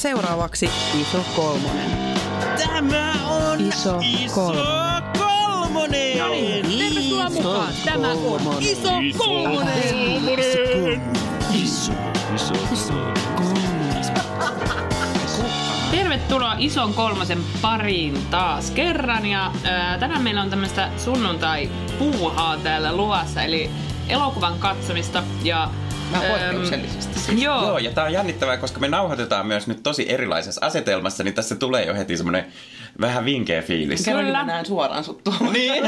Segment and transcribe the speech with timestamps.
[0.00, 0.70] seuraavaksi
[1.00, 1.90] Iso Kolmonen.
[2.58, 4.00] Tämä on Iso
[4.34, 5.02] kolmonen.
[5.18, 6.18] kolmonen.
[6.18, 7.74] No niin, tervetuloa mukaan.
[7.84, 10.22] Tämä on Iso Kolmonen.
[11.52, 11.92] Iso,
[12.34, 12.94] iso, iso.
[15.90, 19.26] Tervetuloa Ison kolmosen pariin taas kerran.
[19.26, 23.70] Ja ää, tänään meillä on tämmöistä sunnuntai-puuhaa täällä luvassa, eli
[24.08, 25.22] elokuvan katsomista.
[25.42, 25.70] Ja,
[26.12, 27.42] Vähän äm, poikkeuksellisesti siis.
[27.42, 31.34] Joo, Joo, ja tää on jännittävää, koska me nauhoitetaan myös nyt tosi erilaisessa asetelmassa, niin
[31.34, 32.52] tässä tulee jo heti semmonen
[33.00, 34.04] vähän vinkeä fiilis.
[34.04, 34.44] Kyllä.
[34.44, 35.20] näen suoraan sut.
[35.52, 35.84] Niin.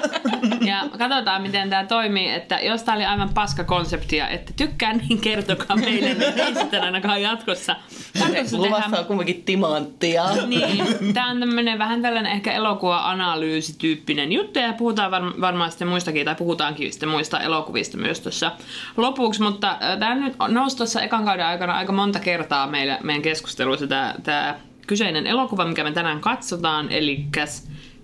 [0.70, 5.20] ja katsotaan miten tämä toimii, että jos tämä oli aivan paska konseptia, että tykkään, niin
[5.20, 7.76] kertokaa meille, niin ei sitten ainakaan jatkossa.
[8.20, 10.24] Jatkossa Luvassa tehdään- on kumminkin timanttia.
[10.46, 16.24] Niin, tämä on tämmöinen vähän tällainen ehkä elokuva-analyysityyppinen juttu ja puhutaan var- varmaan sitten muistakin,
[16.24, 18.52] tai puhutaankin sitten muista elokuvista myös tuossa
[18.96, 23.86] lopuksi, mutta tämä nyt nousi tuossa ekan kauden aikana aika monta kertaa meillä, meidän keskusteluissa
[24.22, 24.54] tämä
[24.86, 27.26] kyseinen elokuva, mikä me tänään katsotaan, eli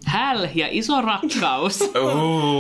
[0.06, 1.80] Hal ja iso rakkaus.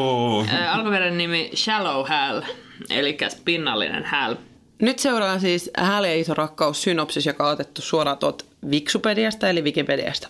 [0.72, 2.42] Alkuperäinen nimi Shallow Hal,
[2.90, 4.36] eli pinnallinen Hal.
[4.82, 9.62] Nyt seuraa siis Hääli ja iso rakkaus synopsis, joka on otettu suoraan tuot Wiksupediasta eli
[9.62, 10.28] Wikipediasta.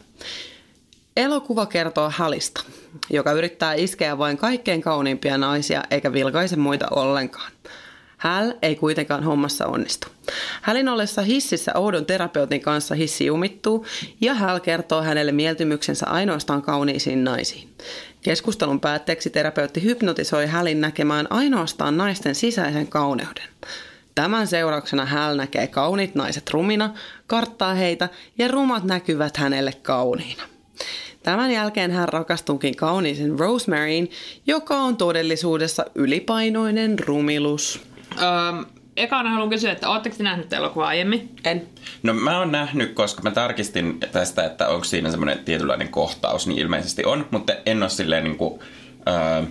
[1.17, 2.65] Elokuva kertoo Halista,
[3.11, 7.53] joka yrittää iskeä vain kaikkein kauniimpia naisia eikä vilkaise muita ollenkaan.
[8.23, 10.09] Hal ei kuitenkaan hommassa onnistu.
[10.62, 13.87] Hälin ollessa hississä oudon terapeutin kanssa hissi jumittuu
[14.20, 17.69] ja Hal kertoo hänelle mieltymyksensä ainoastaan kauniisiin naisiin.
[18.20, 23.48] Keskustelun päätteeksi terapeutti hypnotisoi Hälin näkemään ainoastaan naisten sisäisen kauneuden.
[24.15, 26.95] Tämän seurauksena Hal näkee kauniit naiset rumina,
[27.27, 30.43] karttaa heitä ja rumat näkyvät hänelle kauniina.
[31.23, 34.11] Tämän jälkeen hän rakastuukin kauniisen Rosemaryin,
[34.47, 37.92] joka on todellisuudessa ylipainoinen rumilus.
[38.23, 38.65] Öö,
[38.97, 41.37] ekana haluan kysyä, että ootteko te nähnyt elokuvaa aiemmin?
[41.45, 41.67] En.
[42.03, 46.59] No mä oon nähnyt, koska mä tarkistin tästä, että onko siinä semmoinen tietynlainen kohtaus, niin
[46.59, 48.61] ilmeisesti on, mutta en ole silleen niin kuin,
[49.09, 49.43] öö,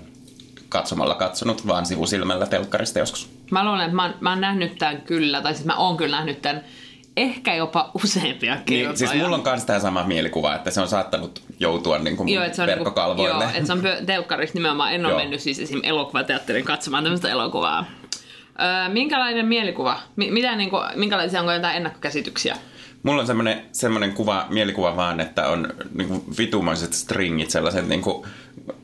[0.70, 3.30] katsomalla katsonut, vaan sivusilmällä telkkarista joskus.
[3.52, 6.16] Mä luulen, että mä oon, mä oon nähnyt tämän kyllä, tai siis mä oon kyllä
[6.16, 6.64] nähnyt tämän
[7.18, 8.88] ehkä jopa useampia kertoja.
[8.88, 12.30] Niin, siis mulla on myös tämä sama mielikuva, että se on saattanut joutua niin kuin
[12.30, 13.44] Joo, että se on, niinku, verkkokalvoille.
[13.44, 14.94] joo, että se on pö- telkkarissa nimenomaan.
[14.94, 15.20] En ole Joo.
[15.20, 15.80] mennyt siis esim.
[15.84, 17.86] elokuvateatterin katsomaan tämmöistä elokuvaa.
[18.60, 20.00] Öö, minkälainen mielikuva?
[20.16, 22.58] Mi- mitä, niinku, minkälaisia onko jotain ennakkokäsityksiä?
[23.04, 28.26] Mulla on semmoinen, semmoinen kuva, mielikuva vaan, että on niinku vitumoiset stringit, sellaiset niinku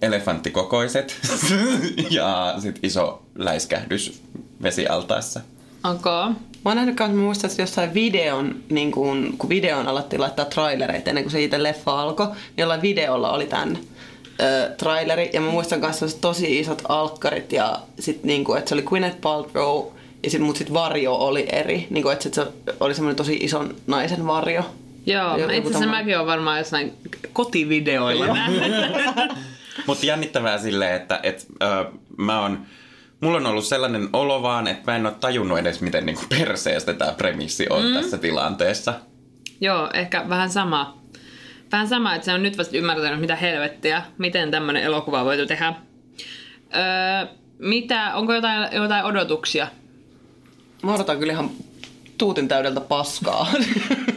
[0.01, 1.19] elefanttikokoiset
[2.09, 4.23] ja sit iso läiskähdys
[4.63, 5.41] vesialtaassa.
[5.83, 6.31] Onko?
[6.65, 10.45] Mä oon nähnyt kanssa, mä muistan, että jossain videon, niin kun, kun videon alettiin laittaa
[10.45, 13.77] trailereita ennen kuin se itse leffa alkoi, niin jollain videolla oli tämän
[14.41, 15.29] ö, traileri.
[15.33, 19.85] Ja mä muistan kanssa tosi isot alkkarit ja sit niinku, että se oli Gwyneth Paltrow
[20.23, 21.87] ja sit, mut sit varjo oli eri.
[21.89, 22.47] Niinku, että sit se
[22.79, 24.63] oli semmoinen tosi ison naisen varjo.
[25.05, 25.89] Joo, itse asiassa tommonen.
[25.89, 26.93] mäkin olen varmaan jossain
[27.33, 28.71] kotivideoilla nähnyt.
[29.87, 31.85] Mutta jännittävää silleen, että et, ö,
[32.17, 32.59] mä oon,
[33.21, 36.93] mulla on ollut sellainen olo vaan, että mä en ole tajunnut edes, miten niinku perseestä
[36.93, 37.93] tämä premissi on mm.
[37.93, 38.93] tässä tilanteessa.
[39.61, 40.97] Joo, ehkä vähän sama.
[41.71, 45.45] Vähän sama, että se on nyt vasta ymmärtänyt, mitä helvettiä, miten tämmöinen elokuva on voitu
[45.45, 45.73] tehdä.
[46.75, 49.67] Öö, mitä, onko jotain, jotain odotuksia?
[50.83, 51.49] Mä odotan kyllä ihan
[52.17, 53.47] tuutin täydeltä paskaa.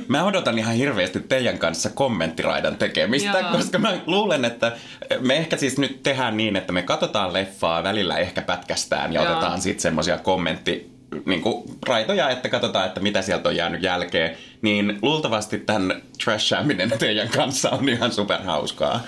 [0.08, 3.50] Mä odotan ihan hirveästi teidän kanssa kommenttiraidan tekemistä, Joo.
[3.52, 4.72] koska mä luulen, että
[5.20, 9.32] me ehkä siis nyt tehdään niin, että me katsotaan leffaa, välillä ehkä pätkästään ja Joo.
[9.32, 10.90] otetaan sitten semmosia kommentti
[11.26, 16.92] niin kuin raitoja, että katsotaan, että mitä sieltä on jäänyt jälkeen, niin luultavasti tämän trashaaminen
[16.98, 19.00] teidän kanssa on ihan superhauskaa.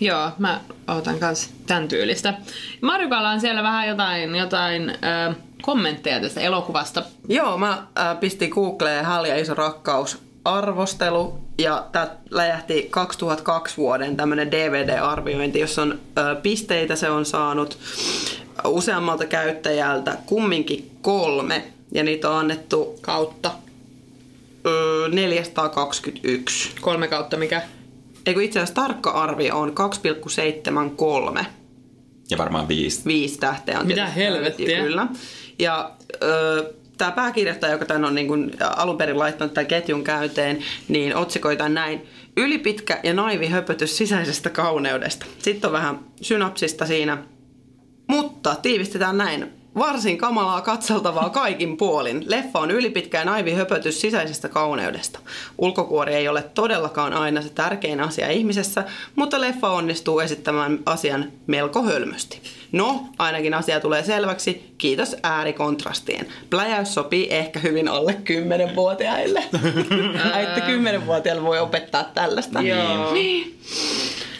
[0.00, 2.34] Joo, mä otan kans tämän tyylistä.
[2.80, 7.02] Marjukalla on siellä vähän jotain, jotain ö, kommentteja tästä elokuvasta.
[7.28, 14.16] Joo, mä äh, pistin Googleen Hal ja iso rakkaus arvostelu ja tää läjähti 2002 vuoden
[14.16, 17.78] tämmönen DVD-arviointi, jossa on ö, pisteitä se on saanut
[18.64, 23.50] useammalta käyttäjältä kumminkin kolme ja niitä on annettu Kautta.
[24.66, 26.70] Ö, 421.
[26.80, 27.62] Kolme kautta mikä?
[28.26, 29.72] Eikö itse asiassa tarkka arvio on
[31.38, 31.44] 2,73.
[32.30, 33.02] Ja varmaan viisi.
[33.06, 34.80] Viisi tähteä on Mitä helvettiä?
[34.80, 35.06] Kyllä.
[35.58, 35.90] Ja
[36.22, 40.58] ö, tämä pääkirjoittaja, joka tämän on niin kuin alun perin laittanut tämän ketjun käynteen,
[40.88, 42.06] niin otsikoita näin.
[42.36, 45.26] Ylipitkä ja naivi höpötys sisäisestä kauneudesta.
[45.38, 47.18] Sitten on vähän synopsista siinä.
[48.06, 49.59] Mutta tiivistetään näin.
[49.74, 52.24] Varsin kamalaa katseltavaa kaikin puolin.
[52.26, 55.18] Leffa on ylipitkä ja naivi höpötys sisäisestä kauneudesta.
[55.58, 58.84] Ulkokuori ei ole todellakaan aina se tärkein asia ihmisessä,
[59.16, 62.40] mutta leffa onnistuu esittämään asian melko hölmösti.
[62.72, 66.26] No, ainakin asia tulee selväksi, kiitos äärikontrastien.
[66.50, 69.44] Pläjäys sopii ehkä hyvin alle 10-vuotiaille.
[70.42, 70.60] että
[71.00, 72.62] 10-vuotiaille voi opettaa tällaista.
[72.62, 73.14] Joo.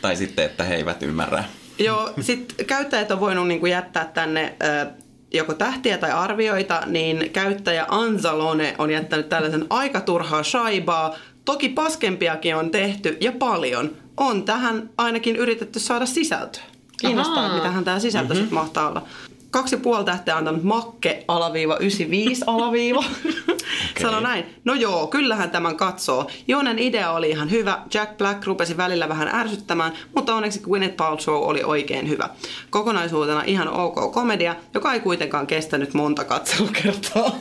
[0.02, 1.44] Tai sitten, että he eivät ymmärrä.
[1.78, 4.86] Joo, sitten käyttäjät on voinut niinku jättää tänne ö,
[5.32, 11.14] joko tähtiä tai arvioita, niin käyttäjä Anzalone on jättänyt tällaisen aika turhaa shaibaa.
[11.44, 13.90] Toki paskempiakin on tehty ja paljon.
[14.16, 16.62] On tähän ainakin yritetty saada sisältöä.
[17.00, 17.56] Kiinnostaa, Ahaa.
[17.56, 18.40] mitähän tämä sisältö mm-hmm.
[18.40, 19.02] sitten mahtaa olla.
[19.50, 23.04] Kaksi ja puoli tähteä antanut makke alaviiva 95 alaviiva.
[23.90, 24.02] okay.
[24.02, 24.44] Sano näin.
[24.64, 26.30] No joo, kyllähän tämän katsoo.
[26.48, 27.78] Joonen idea oli ihan hyvä.
[27.94, 32.28] Jack Black rupesi välillä vähän ärsyttämään, mutta onneksi Gwyneth Paltrow oli oikein hyvä.
[32.70, 37.32] Kokonaisuutena ihan ok komedia, joka ei kuitenkaan kestänyt monta katselukertaa.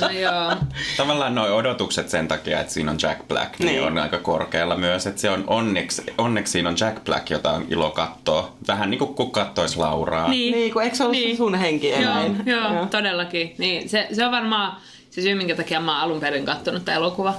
[0.00, 0.56] No joo.
[0.96, 3.82] Tavallaan nuo odotukset sen takia, että siinä on Jack Black, niin, Niin.
[3.82, 5.06] on aika korkealla myös.
[5.06, 8.52] Että se on onneksi, onneksi siinä on Jack Black, jota on ilo katsoa.
[8.68, 10.28] Vähän niin kuin kun kattois Lauraa.
[10.28, 11.36] niin, kun eikö se ollut niin.
[11.36, 12.42] sun henki Joo, eläin?
[12.46, 12.86] joo, Joo.
[12.86, 13.54] todellakin.
[13.58, 14.76] Niin, se, se on varmaan
[15.10, 17.34] se syy, minkä takia mä oon alun perin katsonut tämä elokuva.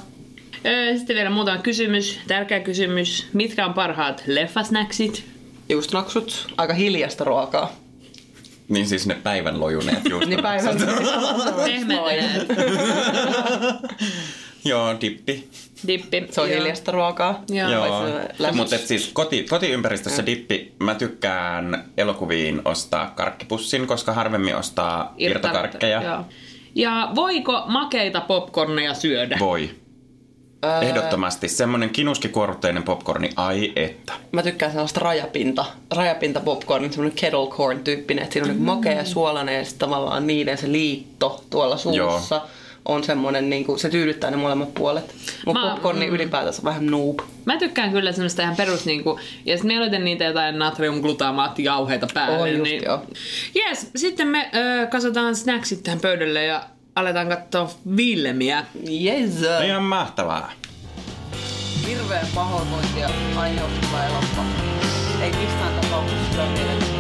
[0.65, 3.27] Öö, Sitten vielä muutama kysymys, tärkeä kysymys.
[3.33, 5.25] Mitkä on parhaat leffasnäksit?
[5.69, 7.71] Just naksut, aika hiljasta ruokaa.
[8.69, 10.27] Niin siis ne päivän lojuneet just.
[10.27, 10.77] Niin päivän
[11.65, 12.47] Pehmetäneet.
[14.65, 15.49] Joo, dippi.
[15.87, 16.27] Dippi.
[16.31, 16.59] Se on Joo.
[16.59, 17.43] hiljasta ruokaa.
[17.49, 17.69] Joo.
[17.71, 26.03] Joo, mutta siis koti, kotiympäristössä dippi, mä tykkään elokuviin ostaa karkkipussin, koska harvemmin ostaa irtokarkkeja.
[26.03, 26.25] Joo.
[26.75, 29.37] Ja voiko makeita popcorneja syödä?
[29.39, 29.69] Voi.
[30.81, 31.47] Ehdottomasti.
[31.47, 34.13] Semmonen kinuskikuorutteinen popcorni, ai että.
[34.31, 38.61] Mä tykkään sellaista rajapinta, rajapinta popcorn, semmoinen kettle corn tyyppinen, että siinä on mm.
[38.63, 42.47] makea ja suolainen ja sitten tavallaan niiden se liitto tuolla suussa Joo.
[42.85, 45.15] On semmoinen, niin kuin, se tyydyttää ne molemmat puolet.
[45.45, 46.13] Mutta popcorni mm.
[46.15, 47.19] ylipäätänsä on vähän noob.
[47.45, 52.37] Mä tykkään kyllä semmoista ihan perus niinku, ja sitten mieluiten niitä jotain natriumglutamaattiauheita päälle.
[52.37, 52.83] On just, niin...
[52.83, 53.01] joo.
[53.55, 56.63] Yes, sitten me ö, katsotaan snacksit tähän pöydälle ja
[56.95, 58.65] aletaan katsoa Villemiä.
[59.05, 59.31] Yes!
[59.65, 60.51] Ihan mahtavaa.
[61.87, 64.41] Hirveän pahoinvointia aiheuttava elokka.
[65.21, 66.98] Ei missään tapauksessa rakkautta.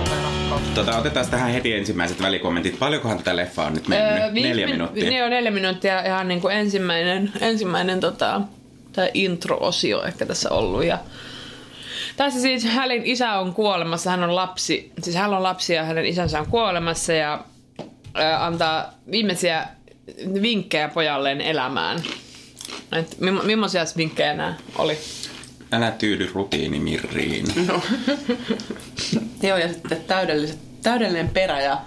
[0.75, 2.79] Tota, otetaan tähän heti ensimmäiset välikommentit.
[2.79, 4.23] Paljonkohan tätä leffaa on nyt mennyt?
[4.23, 5.09] Öö, Neljä min- minuuttia.
[5.09, 8.41] Niin on neljä minuuttia ihan niin kuin ensimmäinen, ensimmäinen tota,
[8.93, 10.83] tää intro-osio ehkä tässä ollut.
[10.85, 10.97] Ja
[12.17, 16.05] tässä siis Hälin isä on kuolemassa, hän on lapsi, siis hän on lapsi ja hänen
[16.05, 17.43] isänsä on kuolemassa ja
[18.17, 19.67] ö, antaa viimeisiä
[20.41, 22.03] vinkkejä pojalleen elämään.
[22.91, 24.97] Et millaisia vinkkejä nämä oli?
[25.71, 27.45] Älä tyydy rutiinimirriin.
[27.67, 27.81] No.
[29.43, 31.77] Joo, ja sitten täydelliset, täydellinen perä ja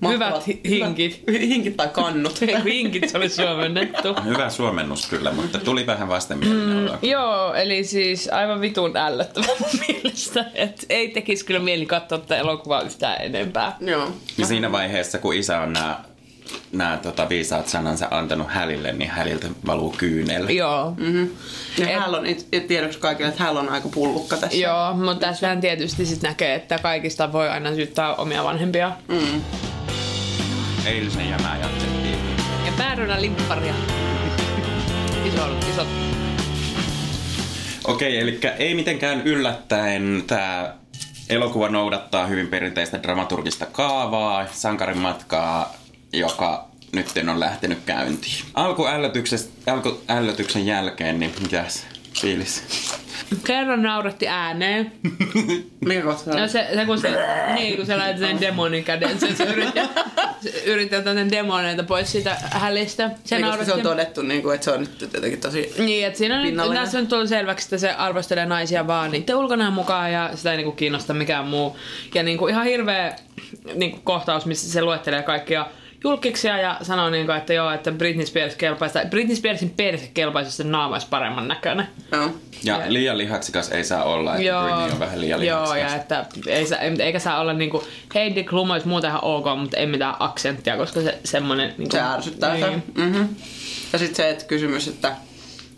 [0.00, 1.22] mahtavat- hi- hinkit.
[1.26, 2.40] Hyvät, hinkit tai kannut.
[2.64, 4.08] Vinkit se oli suomennettu.
[4.24, 6.98] Hyvä suomennus kyllä, mutta tuli vähän vastenmielinen olo.
[7.02, 10.44] Joo, eli siis aivan vitun ällöttävä mun mielestä.
[10.54, 13.76] Et ei tekisi kyllä mieli katsoa tätä elokuvaa yhtään enempää.
[13.80, 14.12] Joo.
[14.38, 15.98] Ja siinä vaiheessa, kun isä on nämä
[16.72, 20.48] nämä tota, viisaat sanansa antanut Hälille, niin Häliltä valuu kyynel.
[20.48, 20.94] Joo.
[20.96, 21.28] Mm.
[21.78, 24.58] Ja Et- hän on, it- tiedoksi kaikille, että hän on aika pullukka tässä.
[24.58, 28.92] Joo, mutta tässähän tietysti sit näkee, että kaikista voi aina syyttää omia vanhempia.
[29.08, 29.40] Mm.
[30.86, 32.18] Eilisen jämää jatkettiin.
[32.66, 33.74] Ja päärynä limpparia.
[35.28, 35.86] Iso, iso.
[37.84, 40.74] Okei, eli ei mitenkään yllättäen tämä
[41.28, 45.74] elokuva noudattaa hyvin perinteistä dramaturgista kaavaa, sankarin matkaa,
[46.12, 48.44] joka nyt on lähtenyt käyntiin.
[48.54, 51.86] Alkuällötyksen jälkeen, niin mikäs
[52.20, 52.62] fiilis?
[53.44, 54.92] Kerran nauratti ääneen.
[55.80, 57.10] Mikä kohta No se, se kun se,
[57.54, 59.80] niin kun se laittoi sen demonin käden, se, se yritti,
[60.40, 63.10] se yritti ottaa sen demoneita pois siitä hälistä.
[63.24, 63.66] Se Niin, nauratti.
[63.66, 65.74] se on todettu, niin kuin, että se on nyt jotenkin tosi...
[65.78, 69.72] Niin, että siinä on tässä on tullut selväksi, että se arvostelee naisia vaan niiden ulkonäön
[69.72, 71.76] mukaan ja sitä ei niinku kiinnosta mikään muu.
[72.14, 73.16] Ja niinku ihan hirveä
[73.74, 75.66] niinku kohtaus, missä se luettelee kaikkia
[76.04, 80.50] julkiksia ja sanoo, niinku, että joo, että Britney Spears kelpaisi, tai Britney Spearsin perse kelpaisi,
[80.52, 81.86] sen naama olisi paremman näköinen.
[82.12, 82.22] Joo.
[82.64, 85.92] Ja Ja- liian lihaksikas ei saa olla, että Britney on vähän liian joo, lihaksikas.
[85.92, 89.76] ja että ei, saa- eikä saa olla niinku, Heidi Klum olisi muuten ihan ok, mutta
[89.76, 91.74] ei mitään aksenttia, koska se semmonen...
[91.78, 92.82] Niinku, Se ärsyttää niin.
[92.94, 93.28] Mm-hmm.
[93.92, 95.12] Ja sitten se että kysymys, että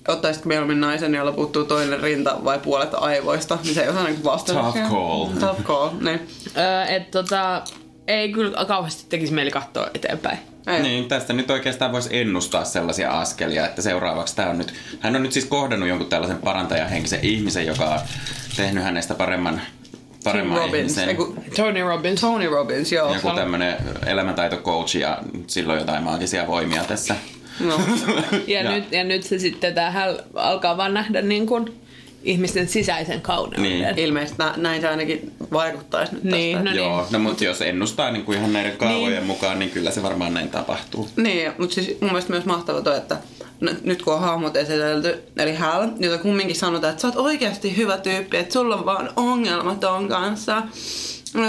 [0.08, 4.24] ottaisitko mieluummin naisen, jolla puuttuu toinen rinta vai puolet aivoista, niin se ei osaa niinku
[4.24, 4.60] vastata.
[4.60, 5.26] Tough call.
[5.40, 6.28] Tough call, niin.
[6.58, 7.62] Öö, et tota,
[8.06, 10.38] ei kyllä kauheasti tekisi mieli katsoa eteenpäin.
[10.66, 10.82] Ei.
[10.82, 14.74] Niin, tästä nyt oikeastaan voisi ennustaa sellaisia askelia, että seuraavaksi tämä on nyt...
[15.00, 18.00] Hän on nyt siis kohdannut jonkun tällaisen parantajahenkisen ihmisen, joka on
[18.56, 19.60] tehnyt hänestä paremman
[20.24, 20.76] paremman Robbins.
[20.92, 21.08] ihmisen.
[21.08, 22.20] Ei, kun Tony Robbins.
[22.20, 23.14] Tony Robbins, joo.
[23.14, 27.16] Joku tämmönen elämäntaitocoach ja sillä on jotain maagisia voimia tässä.
[27.60, 27.80] No.
[28.46, 31.80] Ja, Ja- Nyt, ja nyt se sitten tähän alkaa vaan nähdä niin kuin
[32.24, 33.62] ihmisten sisäisen kauneuden.
[33.62, 33.98] Niin.
[33.98, 36.64] Ilmeisesti nä- näin se ainakin vaikuttaisi nyt Niin, tästä.
[36.70, 36.84] no niin.
[36.84, 39.26] Joo, no mutta jos ennustaa niin kuin ihan näiden kaavojen Niin.
[39.26, 41.08] mukaan, niin kyllä se varmaan näin tapahtuu.
[41.16, 43.16] Niin, mutta siis mun mielestä myös mahtavaa toi, että
[43.84, 47.98] nyt kun on hahmot esitelty, eli Hal, jota kumminkin sanotaan, että sä oot oikeasti hyvä
[47.98, 50.62] tyyppi, että sulla on vaan ongelmat ton kanssa.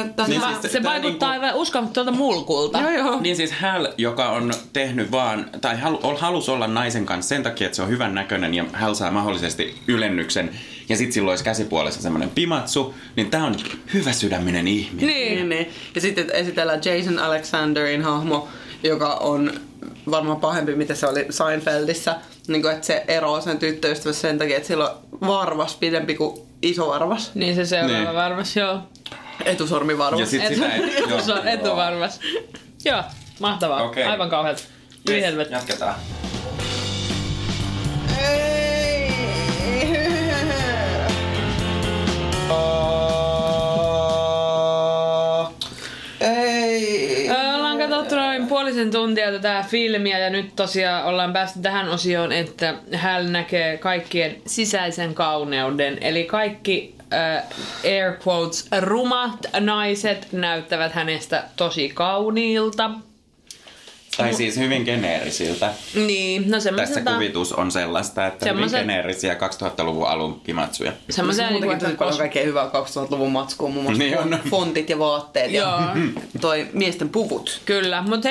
[0.05, 2.79] Että Niin siis Se, vaikuttaa niinku- aivan uskomattomalta mulkulta.
[2.79, 3.19] Joo, joo.
[3.21, 7.43] Niin siis Hal, joka on tehnyt vaan, tai halu, ol- halus olla naisen kanssa sen
[7.43, 10.49] takia, että se on hyvän näköinen ja Hal saa mahdollisesti ylennyksen.
[10.89, 13.55] Ja sit silloin olisi käsipuolessa semmoinen pimatsu, niin tää on
[13.93, 15.07] hyvä sydäminen ihminen.
[15.07, 15.35] Niin.
[15.35, 15.69] Niin, niin.
[15.95, 18.47] Ja sitten esitellään Jason Alexanderin hahmo,
[18.83, 19.51] joka on
[20.11, 22.15] varmaan pahempi, mitä se oli Seinfeldissä.
[22.47, 24.97] Niin kuin, että se eroaa sen tyttöystävässä sen takia, että sillä on
[25.27, 27.31] varvas pidempi kuin iso varvas.
[27.35, 28.13] Niin se seuraava Niin.
[28.13, 28.79] varmas, joo.
[29.45, 30.19] Etusormivarvas.
[30.19, 30.83] Ja sit sitä ei...
[30.97, 32.19] etu, joo, etuvarmas.
[32.85, 33.03] Joo,
[33.39, 33.83] mahtavaa.
[33.83, 34.03] Okei.
[34.03, 34.61] Aivan kauhealta.
[35.09, 35.53] Yli Yes, helvetti.
[35.53, 35.95] Jatketaan.
[46.21, 47.29] Ei.
[47.29, 52.31] Ö, Ollaan katsottu noin puolisen tuntia tätä filmiä ja nyt tosiaan ollaan päästy tähän osioon,
[52.31, 55.97] että hän näkee kaikkien sisäisen kauneuden.
[56.01, 57.43] Eli kaikki äh,
[57.83, 62.91] air quotes rumat naiset näyttävät hänestä tosi kauniilta.
[64.17, 65.73] Tai siis hyvin geneerisiltä.
[65.95, 67.13] Niin, no Tässä semmoiselta...
[67.13, 70.91] kuvitus on sellaista, että hyvin Semmoiset- geneerisiä 2000-luvun alun pimatsuja.
[71.09, 74.39] Semmoisia Muutenkin niinku, tosi että paljon kaikkea hyvää 2000-luvun matskua, muun muassa Niin on.
[74.49, 75.81] fontit ja vaatteet ja Joo.
[76.41, 77.61] toi miesten puvut.
[77.65, 78.29] Kyllä, mutta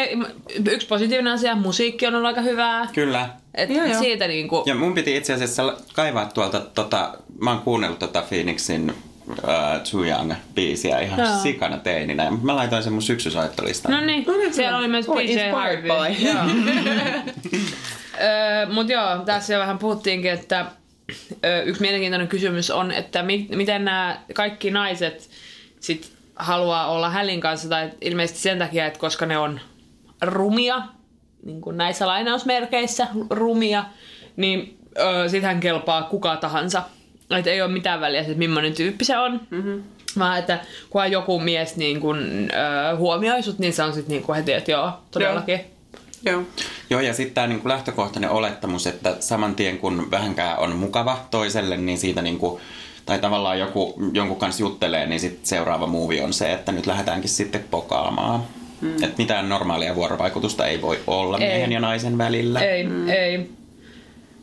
[0.71, 2.89] yksi positiivinen asia, musiikki on ollut aika hyvää.
[2.95, 3.29] Kyllä.
[3.55, 3.99] Et Joo, joo.
[4.01, 4.63] siitä niinku...
[4.67, 8.95] Ja mun piti itse asiassa kaivaa tuolta, tota, mä oon kuunnellut tota Phoenixin
[9.29, 9.35] uh,
[9.91, 11.39] Too Young-biisiä ihan Joo.
[11.43, 12.31] sikana teininä.
[12.43, 13.95] Mä laitoin sen mun syksysoittolistaan.
[13.95, 15.83] No niin, siellä oli myös Oh, PJ Harvey.
[15.83, 16.23] by.
[18.93, 19.19] Joo.
[19.25, 20.67] Tässä jo vähän puhuttiinkin, että
[21.45, 25.31] ö, yksi mielenkiintoinen kysymys on, että mi- miten nämä kaikki naiset
[25.81, 29.61] sit haluaa olla Hällin kanssa, tai ilmeisesti sen takia, että koska ne on
[30.23, 30.83] rumia,
[31.47, 33.85] niin kuin näissä lainausmerkeissä rumia,
[34.37, 36.83] niin ö, sit hän kelpaa kuka tahansa.
[37.39, 39.41] Että ei ole mitään väliä, että millainen tyyppi se on.
[39.51, 39.83] Mm-hmm.
[40.19, 40.59] Vaan että
[40.91, 42.19] kunhan joku mies niin kun,
[42.93, 45.61] ö, huomioi sut, niin se on sitten niin kuin heti, että joo, todellakin.
[46.25, 46.43] Joo.
[46.91, 51.77] Joo, ja sitten tämä niinku lähtökohtainen olettamus, että saman tien kun vähänkään on mukava toiselle,
[51.77, 52.61] niin siitä niinku,
[53.07, 57.31] tai tavallaan joku, jonkun kanssa juttelee, niin sit seuraava muuvi on se, että nyt lähdetäänkin
[57.31, 58.43] sitten pokaamaan.
[58.81, 58.95] Mm.
[58.95, 61.49] Että mitään normaalia vuorovaikutusta ei voi olla Ei.
[61.49, 62.61] miehen ja naisen välillä.
[62.61, 63.09] Ei, mm.
[63.09, 63.51] ei.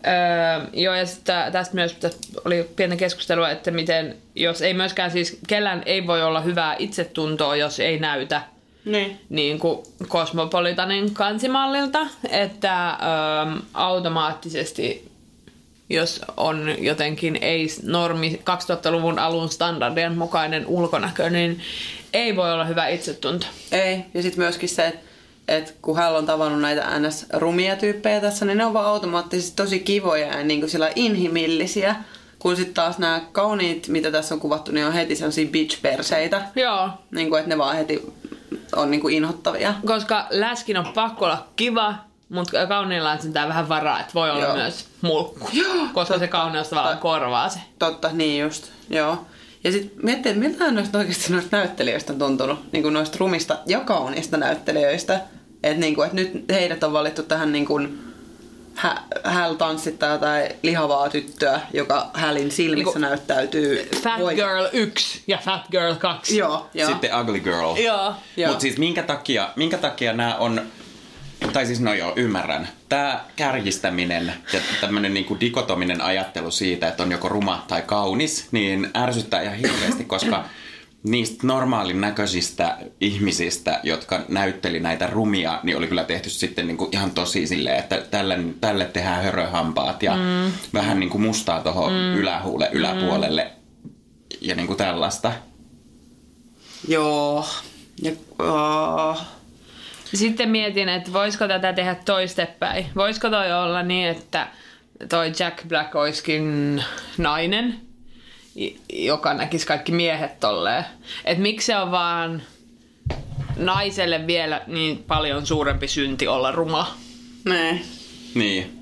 [0.07, 5.11] Öö, joo, ja sitten tästä myös tästä oli pientä keskustelua, että miten, jos ei myöskään
[5.11, 8.41] siis, kellään ei voi olla hyvää itsetuntoa, jos ei näytä
[8.85, 9.19] Niin.
[9.29, 15.09] niin kuin Cosmopolitanin kansimallilta, että öö, automaattisesti
[15.89, 21.61] jos on jotenkin ei-normi 2000-luvun alun standardien mukainen ulkonäkö, niin
[22.13, 23.47] ei voi olla hyvä itsetunto.
[23.71, 24.05] Ei.
[24.13, 25.08] Ja sitten myöskin se, että
[25.49, 29.79] et kun hän on tavannut näitä NS-rumia tyyppejä tässä, niin ne on vaan automaattisesti tosi
[29.79, 31.95] kivoja ja niin kuin sillä inhimillisiä.
[32.39, 36.41] Kun sitten taas nämä kauniit, mitä tässä on kuvattu, niin on heti sellaisia bitch-perseitä.
[36.55, 38.13] Joo, Niin kuin, että ne vaan heti
[38.75, 39.73] on niin kuin inhottavia.
[39.85, 41.95] koska läskin on pakko olla kiva,
[42.29, 44.55] mutta kauniilla on sentään vähän varaa, että voi olla Joo.
[44.55, 45.49] myös mulkku.
[45.53, 47.59] Joo, koska se kauneus tavallaan korvaa se.
[47.79, 48.67] Totta, niin just.
[48.89, 49.25] Joo.
[49.63, 53.57] Ja sitten miettii, että miltä noista oikeasti noista näyttelijöistä on tuntunut, niin kuin noista rumista
[53.65, 55.19] ja kauniista näyttelijöistä.
[55.63, 57.99] Että niin kuin, että nyt heidät on valittu tähän niin kuin,
[58.75, 63.89] hä, Häl tanssittaa jotain lihavaa tyttöä, joka Hälin silmissä Niinku- näyttäytyy.
[64.03, 66.37] Fat voit- Girl 1 ja Fat Girl 2.
[66.37, 66.89] Joo, joo.
[66.89, 67.75] Sitten Ugly Girl.
[67.77, 68.13] Joo.
[68.37, 68.49] Joo.
[68.49, 70.61] Mutta siis minkä takia, minkä takia nämä on,
[71.53, 72.69] tai siis no joo, ymmärrän.
[72.89, 78.89] Tämä kärjistäminen ja tämmöinen niinku dikotominen ajattelu siitä, että on joko ruma tai kaunis, niin
[78.97, 80.45] ärsyttää ihan hirveästi, koska
[81.03, 87.11] niistä normaalin näköisistä ihmisistä, jotka näytteli näitä rumia, niin oli kyllä tehty sitten niinku ihan
[87.11, 90.51] tosi silleen, että tälle, tälle tehdään höröhampaat ja mm.
[90.73, 92.15] vähän niinku mustaa tuohon mm.
[92.15, 93.51] ylähuule, yläpuolelle
[94.41, 95.31] ja niinku tällaista.
[96.87, 97.45] Joo.
[98.01, 99.21] Ja, oh.
[100.13, 102.85] Sitten mietin, että voisiko tätä tehdä toistepäin.
[102.95, 104.47] Voisiko toi olla niin, että
[105.09, 106.83] toi Jack Black olisikin
[107.17, 107.79] nainen,
[108.93, 110.85] joka näkisi kaikki miehet tolleen.
[111.25, 112.41] Että miksi se on vaan
[113.57, 116.97] naiselle vielä niin paljon suurempi synti olla ruma.
[117.45, 117.81] Nee.
[118.35, 118.75] Niin.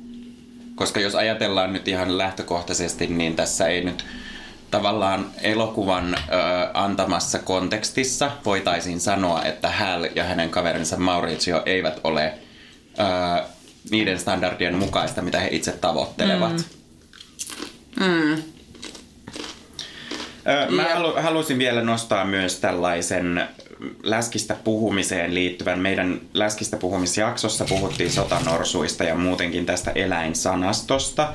[0.75, 4.05] Koska jos ajatellaan nyt ihan lähtökohtaisesti, niin tässä ei nyt
[4.72, 6.17] tavallaan elokuvan ö,
[6.74, 12.34] antamassa kontekstissa voitaisiin sanoa, että Hal ja hänen kaverinsa Maurizio eivät ole
[13.00, 13.43] ö,
[13.89, 16.65] niiden standardien mukaista, mitä he itse tavoittelevat.
[18.00, 18.34] Mm.
[18.34, 18.38] Ö,
[20.70, 23.48] Mä halu, halusin vielä nostaa myös tällaisen
[24.04, 25.80] läskistä puhumiseen liittyvän.
[25.80, 31.34] Meidän läskistä puhumisjaksossa puhuttiin sotanorsuista ja muutenkin tästä eläinsanastosta.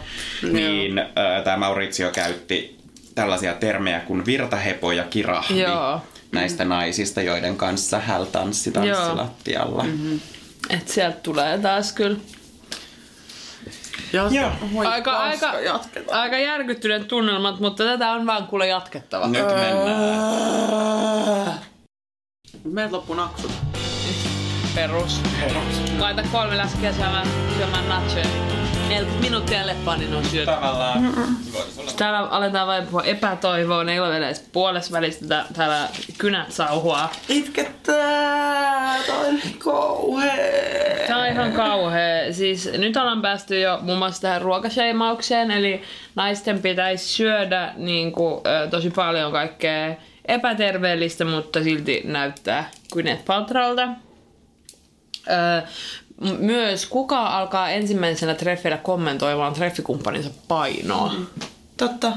[0.53, 1.03] Niin
[1.45, 2.79] tämä Maurizio käytti
[3.15, 6.01] tällaisia termejä kuin virtahepo ja kirahvi Joo.
[6.33, 9.83] näistä naisista, joiden kanssa hän tanssi tanssilattialla.
[9.83, 10.21] Mm-hmm.
[10.71, 12.19] Et sieltä tulee taas kyllä
[14.13, 14.35] Jatka.
[14.35, 14.51] Joo.
[14.75, 16.21] Voi aika, aika, jatketaan.
[16.21, 19.29] aika järkyttyneet tunnelmat, mutta tätä on vaan kuule jatkettava.
[19.29, 20.13] Nyt mennään.
[22.65, 23.53] Meiltä loppu naksut.
[24.75, 25.21] Perus.
[25.99, 27.27] Laita kolme läskiä syömään,
[27.57, 28.27] syömään nachoja.
[28.93, 30.47] 40 minuuttia leppaa, niin on syöty.
[30.47, 31.15] Tavallaan
[31.97, 36.53] Täällä aletaan vain puhua epätoivoa, ne ei ole vielä edes puolessa välistä tää- täällä kynät
[36.53, 37.09] sauhua.
[37.29, 41.07] Itkettää, toi on kauhea.
[41.07, 42.33] Tää on ihan kauhea.
[42.33, 45.83] Siis nyt ollaan päästy jo muun muassa tähän ruokasheimaukseen, eli
[46.15, 49.95] naisten pitäisi syödä niin kuin, ö, tosi paljon kaikkea
[50.29, 52.71] epäterveellistä, mutta silti näyttää.
[55.29, 56.02] Ö, m-
[56.39, 61.13] myös kuka alkaa ensimmäisenä treffeillä kommentoimaan treffikumppaninsa painoa?
[61.77, 62.13] Totta.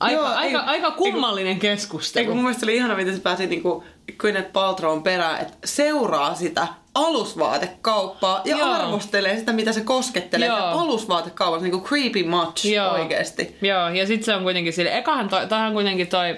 [0.00, 2.34] Aika, Joo, aika, ei- aika kummallinen Eikö keskustelu.
[2.34, 3.84] mun mielestä oli ihana, miten se pääsi niinku
[4.18, 8.72] Gwyneth Paltrown perään, että seuraa sitä alusvaatekauppaa ja Joo.
[8.72, 10.48] arvostelee sitä, mitä se koskettelee.
[10.48, 10.58] Joo.
[10.58, 12.90] Alusvaatekaupassa niinku creepy much Joo.
[12.92, 13.56] oikeesti.
[13.62, 16.36] Joo, ja sitten se on kuitenkin sille, ekahan toi, tämähän kuitenkin toi,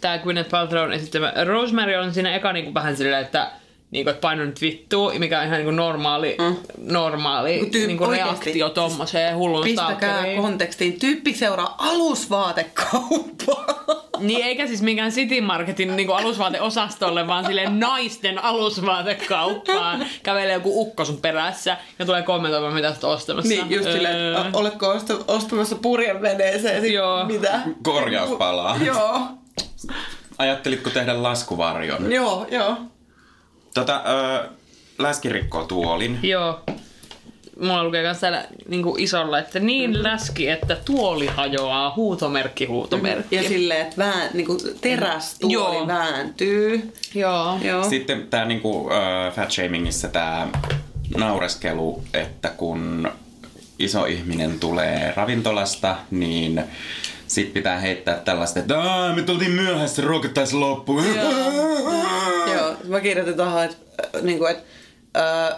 [0.00, 3.50] tää Gwyneth Paltrown esittämä Rosemary on siinä eka niinku vähän silleen, että
[3.94, 6.56] niinku, että paino nyt vittuu, mikä on ihan niinku normaali, mm.
[6.78, 8.44] normaali Mut tyyp- niinku oikeesti.
[8.44, 10.42] reaktio tommoseen hullun Pistäkää stalkeriin.
[10.42, 11.00] kontekstiin.
[11.00, 13.74] Tyyppi seuraa alusvaatekauppaa.
[14.18, 20.06] Niin eikä siis mikään City Marketin niinku alusvaateosastolle, vaan sille naisten alusvaatekauppaan.
[20.22, 23.48] Kävelee joku ukko sun perässä ja tulee kommentoimaan, mitä sä oot ostamassa.
[23.48, 24.40] niin, just silleen, Öö.
[24.40, 26.82] että oletko osta- ostamassa purjeveneeseen?
[26.82, 27.24] Sit Joo.
[27.24, 27.60] Mitä?
[27.82, 28.76] korjauspalaa.
[28.84, 29.20] Joo,
[30.38, 32.12] Ajattelitko tehdä laskuvarjon?
[32.12, 32.76] joo, joo.
[33.74, 34.02] Tota,
[34.44, 34.48] ö,
[34.98, 36.18] läski rikkoo tuolin.
[36.22, 36.60] Joo.
[37.60, 40.04] Mulla lukee myös täällä niin isolla, että niin Mm-hmm.
[40.04, 43.36] läski, että tuoli hajoaa, huutomerkki, huutomerkki.
[43.36, 45.86] Ja silleen, että vään, niinku terästuoli Joo.
[45.86, 46.92] vääntyy.
[47.14, 47.58] Joo.
[47.62, 47.88] Joo.
[47.88, 50.48] Sitten tämä niinku, äh, fat shamingissa tämä
[51.16, 53.08] naureskelu, että kun
[53.78, 56.64] iso ihminen tulee ravintolasta, niin
[57.26, 61.00] sit pitää heittää tällaista, että "Aa, me tultiin myöhässä, ruoka taisi loppu.
[62.88, 63.76] Mä kirjoitin tuohon, että
[64.16, 64.58] äh, niinku, et,
[65.16, 65.56] äh,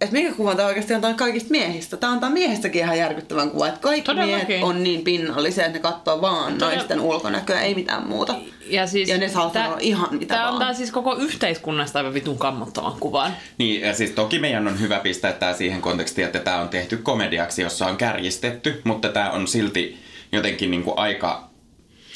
[0.00, 1.96] et mikä kuva tämä oikeasti antaa kaikista miehistä.
[1.96, 4.46] Tämä antaa miehistäkin ihan järkyttävän kuvan, että kaikki Todellakin.
[4.46, 8.34] miehet on niin pinnallisia, että ne katsoo vaan Todella- naisten ulkonäköä, ei mitään muuta.
[8.66, 10.54] Ja, siis, Ja ne saa sanoa ihan mitä Tämä vaan.
[10.54, 13.32] antaa siis koko yhteiskunnasta aivan vitun kammottavan kuvan.
[13.58, 16.96] Niin, ja siis toki meidän on hyvä pistää tämä siihen kontekstiin, että tämä on tehty
[16.96, 19.98] komediaksi, jossa on kärjistetty, mutta tämä on silti
[20.32, 21.49] jotenkin niinku aika,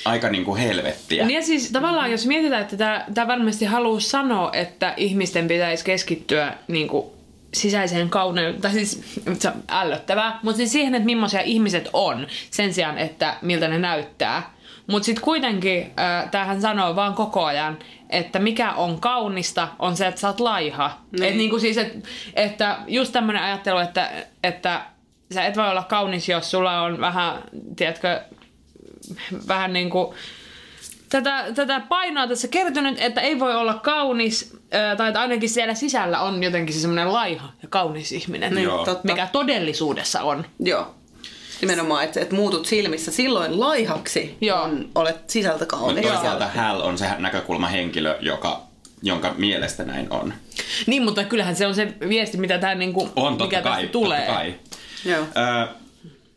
[0.04, 1.26] aika niinku helvettiä.
[1.26, 5.84] Niin ja siis tavallaan, jos mietitään, että tämä, tämä varmasti haluaa sanoa, että ihmisten pitäisi
[5.84, 7.06] keskittyä niin kuin,
[7.54, 12.74] sisäiseen kauneuteen, tai siis se on ällöttävää, mutta siis siihen, että millaisia ihmiset on, sen
[12.74, 14.54] sijaan, että miltä ne näyttää.
[14.86, 17.78] Mutta sitten kuitenkin äh, tämähän sanoo vaan koko ajan,
[18.10, 20.98] että mikä on kaunista, on se, että sä oot laiha.
[21.12, 21.24] Niin.
[21.24, 24.10] Et niinku siis, et, että just tämmöinen ajattelu, että,
[24.42, 24.80] että
[25.34, 27.42] sä et voi olla kaunis, jos sulla on vähän,
[27.76, 28.20] tiedätkö,
[29.48, 30.14] vähän niin kuin
[31.08, 34.56] tätä, tätä painoa tässä kertynyt, että ei voi olla kaunis,
[34.96, 38.84] tai että ainakin siellä sisällä on jotenkin se semmoinen laiha ja kaunis ihminen, Niin, Joo.
[38.84, 39.08] totta.
[39.08, 40.46] mikä todellisuudessa on.
[40.60, 40.94] Joo.
[41.60, 44.62] Nimenomaan, että, että muutut silmissä silloin laihaksi, Joo.
[44.62, 46.06] on, olet sisältä Mutta kaunis.
[46.06, 48.60] toisaalta Hal on se näkökulma henkilö, joka,
[49.02, 50.34] jonka mielestä näin on.
[50.86, 53.92] Niin, mutta kyllähän se on se viesti, mitä tämä niinku, On, totta mikä kai, tästä
[53.92, 54.18] tulee.
[54.18, 54.54] totta kai.
[55.04, 55.20] Joo.
[55.64, 55.68] Ö,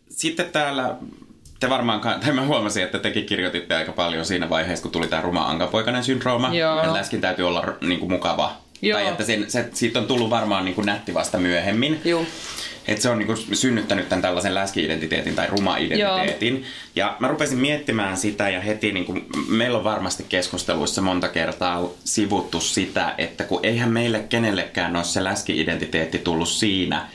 [0.10, 0.95] sitten täällä,
[1.59, 5.21] te varmaan, tai mä huomasin, että tekin kirjoititte aika paljon siinä vaiheessa, kun tuli tämä
[5.21, 6.53] ruma ankapoikainen syndrooma.
[6.53, 6.93] Joo.
[6.93, 8.57] Läskin täytyy olla niin kuin, mukava.
[8.81, 8.99] Joo.
[8.99, 12.01] Tai että sen, se, siitä on tullut varmaan niin kuin, nätti vasta myöhemmin.
[12.05, 12.25] Joo.
[12.87, 16.65] Että se on niin kuin, synnyttänyt tämän tällaisen läski-identiteetin tai ruma-identiteetin.
[16.95, 21.89] Ja mä rupesin miettimään sitä ja heti, niin kuin, meillä on varmasti keskusteluissa monta kertaa
[22.03, 27.07] sivuttu sitä, että kun eihän meille kenellekään ole se läski-identiteetti tullut siinä,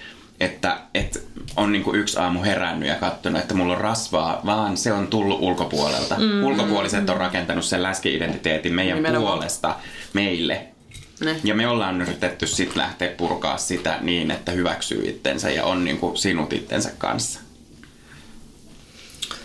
[0.43, 1.19] että, että
[1.57, 5.07] on niin kuin yksi aamu herännyt ja katsonut, että mulla on rasvaa, vaan se on
[5.07, 6.15] tullut ulkopuolelta.
[6.19, 9.33] Mm, Ulkopuoliset on rakentanut sen läski-identiteetin meidän Nimenomaan.
[9.33, 9.75] puolesta
[10.13, 10.67] meille.
[11.21, 11.37] Ne.
[11.45, 15.99] Ja me ollaan yritetty sitten lähteä purkaa sitä niin, että hyväksyy itsensä ja on niin
[15.99, 17.41] kuin sinut itsensä kanssa.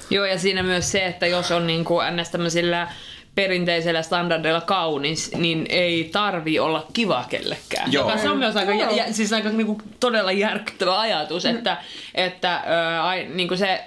[0.09, 2.29] Joo, ja siinä myös se, että jos on niin kuin ns.
[2.29, 2.87] tämmöisillä
[3.37, 7.91] perinteisellä standardeilla kaunis, niin ei tarvi olla kiva kellekään.
[7.91, 8.05] Joo.
[8.09, 11.77] Joka se on myös aika, ja, ja, siis aika niinku todella järkyttävä ajatus, että,
[12.15, 13.83] että ää, ai, niinku se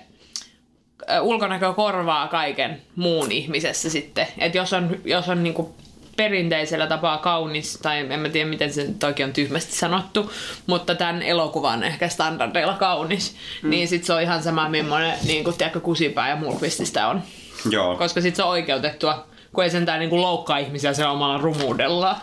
[1.06, 4.26] ää, ulkonäkö korvaa kaiken muun ihmisessä sitten.
[4.38, 5.74] Et jos on, jos on niinku
[6.16, 10.32] perinteisellä tapaa kaunis, tai en mä tiedä miten se oikein on tyhmästi sanottu,
[10.66, 13.70] mutta tämän elokuvan ehkä standardeilla kaunis, mm.
[13.70, 17.22] niin sit se on ihan sama millainen niin kuin, tiedätkö, kusipää ja mulkvististä on.
[17.70, 17.96] Joo.
[17.96, 22.16] Koska sit se on oikeutettua, kun ei sentään niin kuin loukkaa ihmisiä sen omalla rumuudellaan.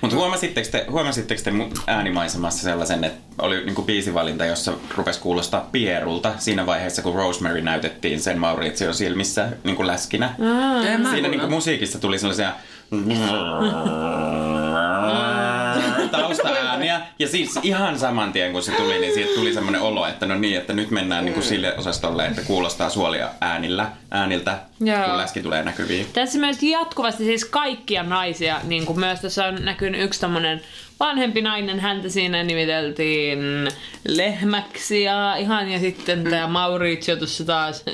[0.00, 1.52] Mutta huomasitteko te, huomasitteko te
[1.86, 8.20] äänimaisemassa sellaisen, että oli niinku biisivalinta, jossa rupesi kuulostaa Pierulta siinä vaiheessa, kun Rosemary näytettiin
[8.20, 10.34] sen Mauritsion silmissä niinku läskinä.
[10.98, 12.52] Mä Siinä niinku musiikissa tuli sellaisia
[16.10, 17.00] taustaääniä.
[17.18, 20.34] Ja siis ihan saman tien kun se tuli, niin siitä tuli semmoinen olo, että no
[20.34, 25.04] niin, että nyt mennään niinku sille osastolle, että kuulostaa suolia äänillä, ääniltä, Joo.
[25.04, 26.06] kun läski tulee näkyviin.
[26.12, 30.60] Tässä myös jatkuvasti siis kaikkia naisia, niin kuin myös tässä on näkynyt yksi tommonen
[31.00, 33.38] vanhempi nainen, häntä siinä nimiteltiin
[34.08, 36.30] lehmäksi ja ihan ja sitten mm.
[36.30, 37.84] tämä Mauricio tuossa taas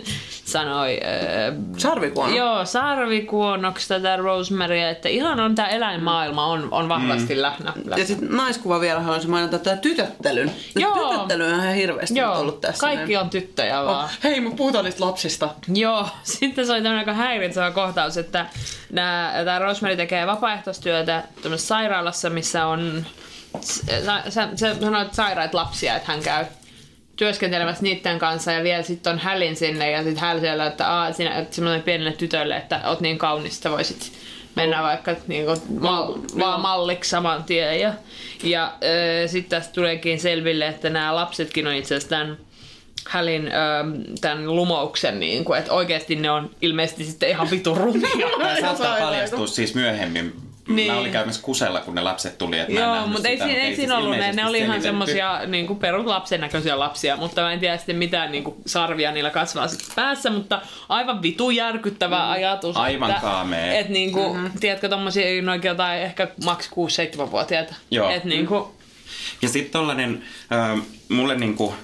[0.52, 2.36] sanoi äh, Sarvikuono.
[2.36, 7.42] Joo, sarvikuonoksi tätä Rosemarya, että ihan on tämä eläinmaailma on, on vahvasti mm.
[7.42, 7.72] läsnä.
[7.96, 10.52] Ja sitten naiskuva vielä haluaisin mainita tätä tytöttelyn.
[10.76, 11.10] Joo.
[11.10, 12.80] Tytöttely on ihan hirveästi Joo, ollut tässä.
[12.80, 14.04] kaikki on tyttöjä vaan.
[14.04, 15.48] Oh, hei, me puhutaan niistä lapsista.
[15.74, 18.46] Joo, sitten se oli tämmöinen aika häiritsevä kohtaus, että
[18.94, 21.22] tämä Rosemary tekee vapaaehtoistyötä
[21.56, 23.06] sairaalassa, missä on,
[23.60, 24.22] sä,
[24.56, 26.44] sä sanoit sairaat lapsia, että hän käy
[27.16, 31.12] työskentelemässä niiden kanssa ja vielä sitten on Hälin sinne ja sitten Häl siellä, että Aa,
[31.12, 34.12] sinä että semmoinen pienelle tytölle, että oot niin kaunis, että voisit
[34.54, 37.80] mennä vaikka niin kuin, mal, vaan malliksi saman tien.
[37.80, 37.92] Ja,
[38.42, 42.38] ja äh, sitten tästä tuleekin selville, että nämä lapsetkin on itse asiassa tämän
[43.08, 43.50] Hälin
[44.20, 48.28] tämän lumouksen, niin kuin, että oikeasti ne on ilmeisesti sitten ihan vitun rumia.
[48.38, 50.51] Tämä saattaa paljastua siis myöhemmin.
[50.68, 50.76] Niin.
[50.76, 50.92] Niin.
[50.92, 53.66] Mä olin käymässä kusella, kun ne lapset tuli, että Joo, mutta ei, sitä, siinä, ei
[53.66, 57.40] siis siinä ollut ne, ne oli ihan semmosia niin kuin perus lapsen näköisiä lapsia, mutta
[57.40, 62.18] mä en tiedä sitten mitään niin kuin sarvia niillä kasvaa päässä, mutta aivan vitu järkyttävä
[62.18, 62.30] mm.
[62.30, 62.76] ajatus.
[62.76, 63.72] Aivan että, kaamea.
[63.72, 64.60] Et niin kuin, mm-hmm.
[64.60, 67.74] tiedätkö, tommosia noin jotain ehkä maks 6-7-vuotiaita.
[67.90, 68.10] Joo.
[68.10, 68.64] Et niin kuin,
[69.42, 70.22] Ja sitten tollanen,
[70.52, 71.74] äh, mulle niinku,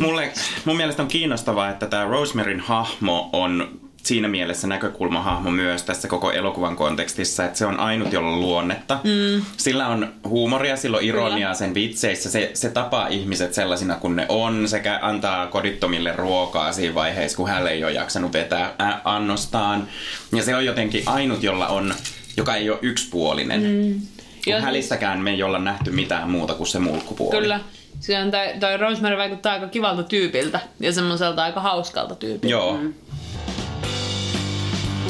[0.00, 0.32] mulle,
[0.64, 6.30] mun mielestä on kiinnostavaa, että tämä Rosemaryn hahmo on siinä mielessä näkökulmahahmo myös tässä koko
[6.32, 8.98] elokuvan kontekstissa, että se on ainut, jolla on luonnetta.
[9.04, 9.44] Mm.
[9.56, 12.30] Sillä on huumoria, sillä on ironiaa sen vitseissä.
[12.30, 17.48] Se, se tapaa ihmiset sellaisina kuin ne on sekä antaa kodittomille ruokaa siinä vaiheessa, kun
[17.48, 19.88] hän ei ole jaksanut vetää ä- annostaan.
[20.36, 21.94] Ja se on jotenkin ainut, jolla on,
[22.36, 23.62] joka ei ole yksipuolinen.
[23.62, 24.00] Mm.
[24.46, 27.40] Ja- Kun hälissäkään me ei olla nähty mitään muuta kuin se mulkkupuoli.
[27.40, 27.60] kyllä.
[28.00, 32.46] Se on toi, toi Rosemary vaikuttaa aika kivalta tyypiltä ja semmoiselta aika hauskalta tyypiltä.
[32.48, 32.76] Joo.
[32.76, 32.94] Mm.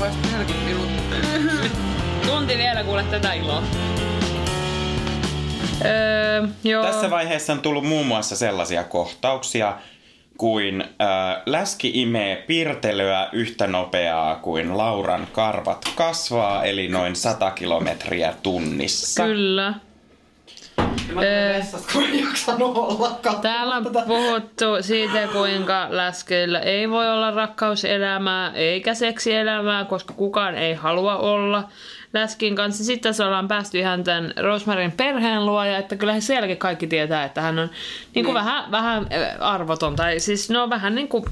[0.02, 1.70] Vasta 40 minuuttia.
[2.26, 3.62] Tunti vielä kuule tätä iloa.
[5.84, 6.84] Öö, joo.
[6.84, 9.76] Tässä vaiheessa on tullut muun muassa sellaisia kohtauksia
[10.38, 18.34] kuin äh, läski imee piirtelyä yhtä nopeaa kuin Lauran karvat kasvaa, eli noin 100 kilometriä
[18.42, 19.24] tunnissa.
[19.24, 19.74] Kyllä.
[21.16, 22.04] Vessasta, kun
[23.42, 30.74] Täällä on puhuttu siitä, kuinka läskeillä ei voi olla rakkauselämää eikä seksielämää, koska kukaan ei
[30.74, 31.68] halua olla
[32.12, 32.84] läskin kanssa.
[32.84, 37.24] Sitten tässä ollaan päästy ihan tämän Rosemarin perheen luo, ja että kyllä sielläkin kaikki tietää,
[37.24, 37.70] että hän on
[38.14, 39.96] niin kuin vähän, vähän äh, arvoton.
[39.96, 41.24] Tai siis no vähän niin kuin,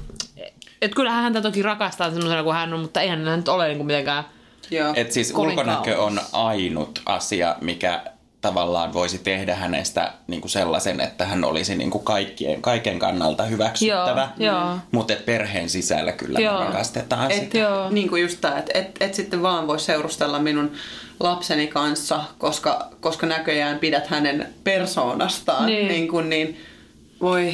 [0.81, 3.77] että kyllähän häntä toki rakastaa semmoisena kuin hän on, mutta eihän hän nyt ole niin
[3.77, 4.23] kuin mitenkään
[4.71, 4.93] Joo.
[4.95, 8.01] Et siis ulkonäkö on ainut asia, mikä
[8.41, 13.43] tavallaan voisi tehdä hänestä niin kuin sellaisen, että hän olisi niin kuin kaikkien, kaiken kannalta
[13.43, 14.29] hyväksyttävä.
[14.37, 14.77] Joo, joo.
[14.91, 16.59] Mutta perheen sisällä kyllä Joo.
[16.59, 17.57] rakastetaan Et, sitä.
[17.57, 17.89] Joo.
[17.89, 20.71] niin kuin just tää, että et, et sitten vaan voi seurustella minun
[21.19, 25.65] lapseni kanssa, koska, koska näköjään pidät hänen persoonastaan.
[25.65, 25.87] Niin.
[25.87, 26.61] Niin, kuin, niin
[27.21, 27.53] voi...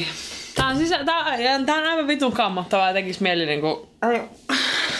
[0.54, 1.24] Tää on, siis, tää,
[1.56, 3.46] on- tää on aivan vitun kammottavaa, tekis mieli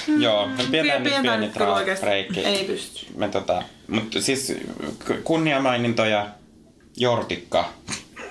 [0.09, 0.25] niinku...
[0.25, 2.41] Joo, me pidetään nyt pieni breikki.
[2.41, 3.07] Ei pysty.
[3.17, 4.53] Me tota, mutta siis
[5.25, 6.27] kunniamainintoja
[6.97, 7.69] Jortikka.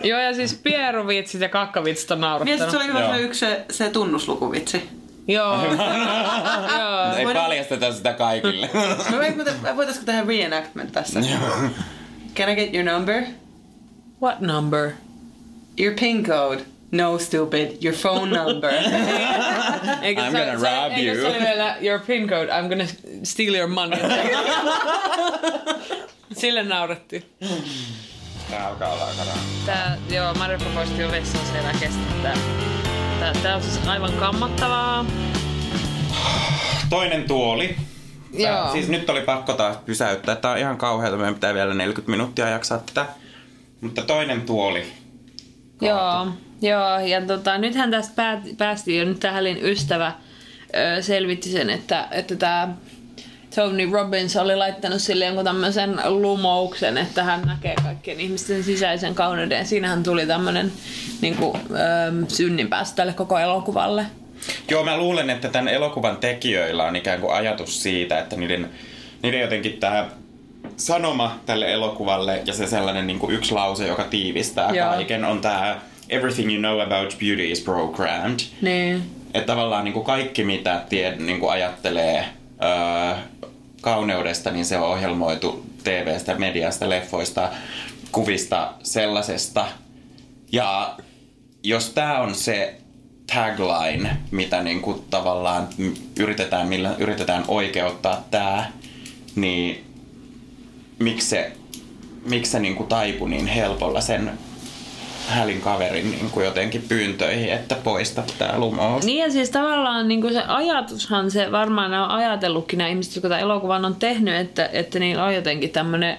[0.03, 2.59] Joo, ja siis pieruvitsit ja kakkavitsit on naurattanut.
[2.59, 3.15] Mielestäni se oli hyvä Joo.
[3.15, 4.89] se yksi se, se tunnuslukuvitsi.
[5.27, 5.63] Joo.
[5.65, 5.73] Joo.
[7.17, 8.69] Ei voidaan- paljasteta sitä kaikille.
[9.11, 11.19] No me voitaisiko tehdä reenactment tässä?
[12.35, 13.23] Can I get your number?
[14.21, 14.91] What number?
[15.79, 16.61] Your pin code.
[16.91, 17.83] No stupid.
[17.83, 18.69] Your phone number.
[20.03, 21.27] I'm gonna se- rob eikö you.
[21.81, 22.87] your pin code, I'm gonna
[23.23, 23.99] steal your money.
[26.33, 27.23] Sille naurettiin.
[28.49, 29.43] Tää alkaa olla aika rahaa.
[29.65, 31.99] Tää, joo, Mariko poisti jo vessan selkästä.
[32.23, 32.33] Tää,
[33.27, 35.05] että tää on siis aivan kammottavaa.
[36.89, 37.67] Toinen tuoli.
[38.41, 38.71] Tää, Joo.
[38.71, 40.35] siis nyt oli pakko taas pysäyttää.
[40.35, 41.17] Tää on ihan kauheata.
[41.17, 43.05] Meidän pitää vielä 40 minuuttia jaksaa tätä.
[43.81, 44.85] Mutta toinen tuoli.
[45.81, 46.27] Joo,
[46.61, 50.11] joo, ja tota, nythän tästä päät, päästiin jo, nyt tämä Hälin ystävä
[50.97, 52.69] ö, selvitti sen, että, että tämä
[53.55, 59.65] Tony Robbins oli laittanut sille jonkun tämmöisen lumouksen, että hän näkee kaikkien ihmisten sisäisen kauneuden.
[59.65, 60.71] Siinähän tuli tämmöinen
[61.21, 64.05] niin kuin, ö, synninpäästö tälle koko elokuvalle.
[64.71, 68.69] Joo, mä luulen, että tämän elokuvan tekijöillä on ikään kuin ajatus siitä, että niiden,
[69.23, 70.09] niiden jotenkin tämä
[70.77, 74.89] sanoma tälle elokuvalle ja se sellainen niin kuin yksi lause, joka tiivistää Joo.
[74.89, 78.39] kaiken, on tämä Everything you know about beauty is programmed.
[78.61, 79.03] Niin.
[79.33, 82.25] Että tavallaan niin kuin kaikki, mitä tie, niin kuin ajattelee
[82.63, 83.17] öö,
[83.81, 87.49] kauneudesta, niin se on ohjelmoitu TVstä, mediasta, leffoista,
[88.11, 89.65] kuvista, sellaisesta.
[90.51, 90.97] Ja
[91.63, 92.75] jos tämä on se
[93.33, 95.67] tagline, mitä niin kuin tavallaan
[96.19, 98.71] yritetään, millä yritetään oikeuttaa tämä,
[99.35, 99.85] niin
[100.99, 101.51] miksi se,
[102.25, 104.31] miksi se niin kuin taipui niin helpolla sen
[105.27, 109.05] hälin kaverin niin kuin jotenkin pyyntöihin, että poista tämä lumous.
[109.05, 113.41] Niin ja siis tavallaan niin se ajatushan se varmaan on ajatellutkin nämä ihmiset, jotka tämän
[113.41, 116.17] elokuvan on tehnyt, että, että niillä on jotenkin tämmöinen,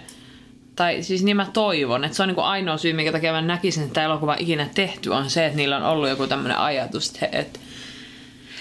[0.77, 3.83] tai siis niin mä toivon, että se on niin ainoa syy, minkä takia mä näkisin,
[3.83, 7.39] että tämä elokuva ikinä tehty, on se, että niillä on ollut joku tämmöinen ajatus, että,
[7.39, 7.59] että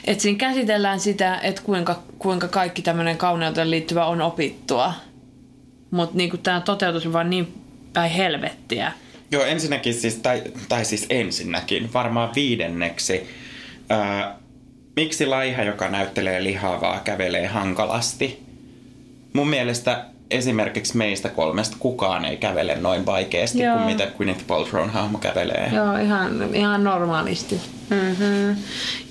[0.07, 4.93] että siinä käsitellään sitä, että kuinka, kuinka kaikki tämmöinen kauneuteen liittyvä on opittua.
[5.91, 7.61] Mutta niin tämä toteutus on vaan niin
[7.93, 8.91] päin helvettiä.
[9.31, 13.29] Joo, ensinnäkin siis, tai, tai siis ensinnäkin, varmaan viidenneksi,
[13.89, 14.37] ää,
[14.95, 18.43] miksi laiha, joka näyttelee lihavaa, kävelee hankalasti?
[19.33, 23.75] Mun mielestä esimerkiksi meistä kolmesta kukaan ei kävele noin vaikeasti Joo.
[23.75, 25.71] kuin mitä Gwyneth Paltrown hahmo kävelee.
[25.73, 27.61] Joo, ihan, ihan normaalisti.
[27.89, 28.55] Mm-hmm.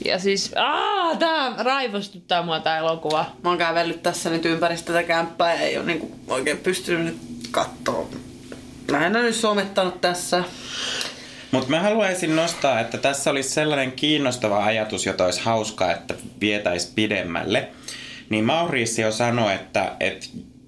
[0.04, 3.26] Ja siis, aah, tää raivostuttaa mua tää elokuva.
[3.44, 7.18] Mä oon kävellyt tässä nyt ympäri tätä kämppää ja ei ole niinku oikein pystynyt nyt
[7.50, 8.10] kattoo.
[8.88, 10.44] Lähinnä nyt somettanut tässä.
[11.50, 16.92] Mutta mä haluaisin nostaa, että tässä olisi sellainen kiinnostava ajatus, jota olisi hauskaa, että vietäisi
[16.94, 17.68] pidemmälle.
[18.30, 20.26] Niin Mauricio sanoi, että, että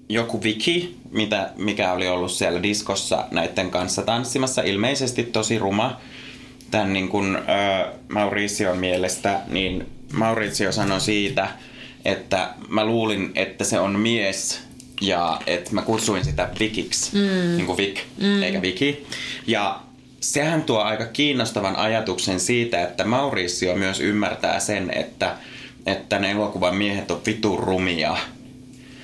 [0.09, 6.01] joku Viki, mitä, mikä oli ollut siellä diskossa näiden kanssa tanssimassa, ilmeisesti tosi ruma,
[6.71, 11.47] tämän niin kuin, äh, Mauricion mielestä, niin Mauricio sanoi siitä,
[12.05, 14.68] että mä luulin, että se on mies
[15.01, 17.57] ja että mä kutsuin sitä Vikiksi, mm.
[17.57, 18.43] niin kuin Vik, mm.
[18.43, 19.07] eikä Viki.
[19.47, 19.79] Ja
[20.21, 25.37] sehän tuo aika kiinnostavan ajatuksen siitä, että Mauricio myös ymmärtää sen, että,
[25.85, 28.17] että ne elokuvan miehet on vitun rumia.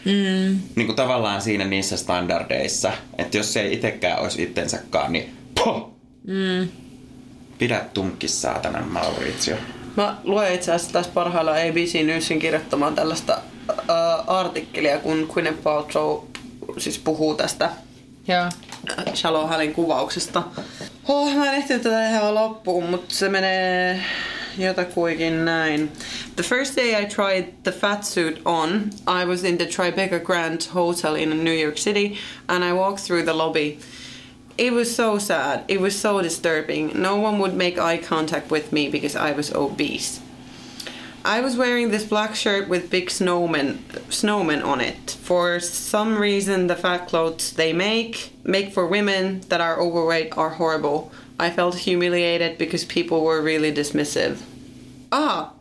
[0.06, 0.60] Mm.
[0.76, 5.96] Niin kuin tavallaan siinä niissä standardeissa, että jos se ei itsekään olisi itsensäkaan, niin poh!
[6.28, 6.68] Mm.
[7.58, 9.56] Pidä tunkkis saatana Mauricio.
[9.98, 13.38] Mä luen itse asiassa tässä parhaillaan ABC Newsin kirjoittamaan tällaista
[13.70, 13.76] äh,
[14.28, 16.20] artikkelia, kun Gwyneth Paltrow
[16.78, 17.70] siis puhuu tästä
[18.28, 18.50] Joo.
[19.14, 20.44] Shallow Hallin kuvauksesta.
[21.08, 24.02] Oh, mä en ehtinyt tätä ihan loppuun, mutta se menee
[24.58, 25.92] jotakuinkin näin.
[26.36, 28.90] The first day I tried the fat suit on,
[29.22, 33.24] I was in the Tribeca Grand Hotel in New York City and I walked through
[33.26, 33.80] the lobby.
[34.58, 35.60] It was so sad.
[35.68, 37.02] It was so disturbing.
[37.02, 40.22] No one would make eye contact with me because I was obese.
[41.26, 43.78] I was wearing this black shirt with big snowmen
[44.10, 45.18] snowmen on it.
[45.24, 50.52] For some reason the fat clothes they make make for women that are overweight are
[50.52, 51.12] horrible.
[51.40, 54.38] I felt humiliated because people were really dismissive.
[55.12, 55.52] Ah,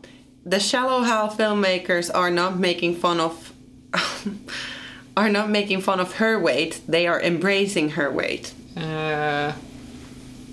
[0.45, 3.51] the Shallow Hal filmmakers are not making fun of
[5.17, 6.81] are not making fun of her weight.
[6.87, 8.53] They are embracing her weight.
[8.77, 9.51] Öö,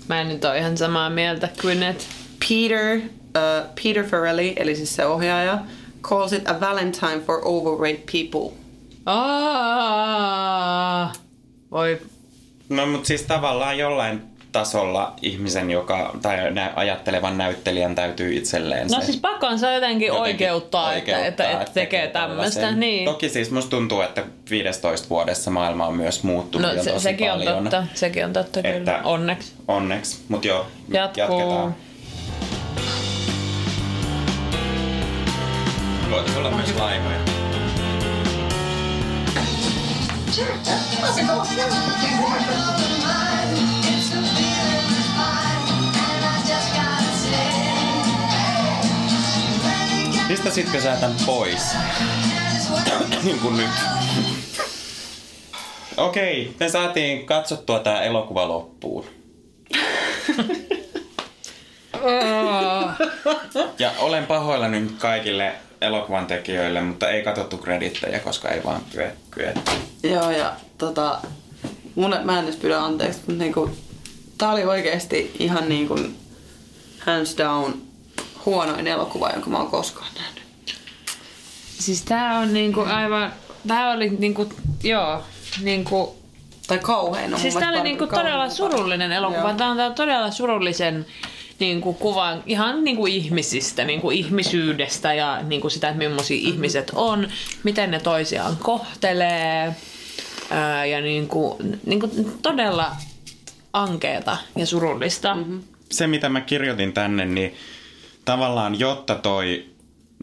[0.07, 2.07] mä en nyt ole ihan samaa mieltä kuin et.
[2.49, 3.01] Peter, uh,
[3.83, 5.57] Peter Farrelly, eli siis se ohjaaja,
[6.01, 8.57] calls it a valentine for overweight people.
[9.83, 11.11] Aa,
[11.71, 12.01] voi.
[12.69, 18.99] No mutta siis tavallaan jollain tasolla ihmisen, joka, tai nä- ajattelevan näyttelijän täytyy itselleen No
[18.99, 22.53] se siis pakon se jotenkin, jotenkin oikeuttaa, että, että, että tekee tämmöistä.
[22.59, 22.79] tällaisen.
[22.79, 23.05] Niin.
[23.05, 27.03] Toki siis musta tuntuu, että 15 vuodessa maailma on myös muuttunut No jo se, tosi
[27.03, 27.57] sekin paljon.
[27.57, 29.51] on totta, sekin on totta kyllä, Että- onneksi.
[29.67, 31.39] Onneksi, mutta joo, Jatkuu.
[31.39, 31.75] jatketaan.
[36.13, 37.19] Voitaisiin olla myös laivoja.
[50.27, 51.61] Pistäisitkö sä tän pois?
[53.23, 53.69] niin kuin nyt.
[55.97, 59.05] Okei, me saatiin katsottua tää elokuva loppuun.
[63.79, 69.17] Ja olen pahoillani nyt kaikille elokuvan tekijöille, mutta ei katsottu kredittejä, koska ei vaan kyet-
[69.31, 69.71] kyetty.
[70.03, 71.19] Joo, ja tota,
[71.95, 73.69] mun, mä en edes pyydä anteeksi, mutta niinku,
[74.37, 75.99] tää oli oikeesti ihan niinku
[76.99, 77.73] hands down
[78.45, 80.43] huonoin elokuva, jonka mä oon koskaan nähnyt.
[81.79, 83.33] Siis tää on niinku aivan...
[83.67, 84.49] Tää oli niinku...
[84.83, 85.23] Joo.
[85.61, 86.15] Niinku...
[86.67, 89.49] Tai kauhein on Siis mun tää oli niinku todella surullinen elokuva.
[89.49, 89.53] Joo.
[89.53, 91.05] Tää on tää on todella surullisen
[91.63, 96.53] niinku kuvan ihan niinku ihmisistä, niinku ihmisyydestä ja niinku sitä, että millaisia Mm-hmm.
[96.53, 97.27] ihmiset on,
[97.63, 99.75] miten ne toisiaan kohtelee
[100.49, 102.09] ää, ja niinku, niinku
[102.41, 102.91] todella
[103.73, 105.35] ankeeta ja surullista.
[105.35, 105.63] Mm-hmm.
[105.91, 107.55] Se, mitä mä kirjoitin tänne, niin
[108.25, 109.65] tavallaan jotta toi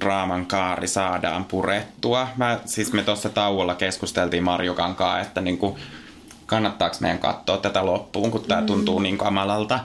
[0.02, 2.28] raaman kaari saadaan purettua.
[2.36, 5.78] Mä, siis me tuossa tauolla keskusteltiin Marjukan kanssa, että niinku,
[6.46, 9.80] kannattaako meidän katsoa tätä loppuun, kun tämä tuntuu niin kamalalta.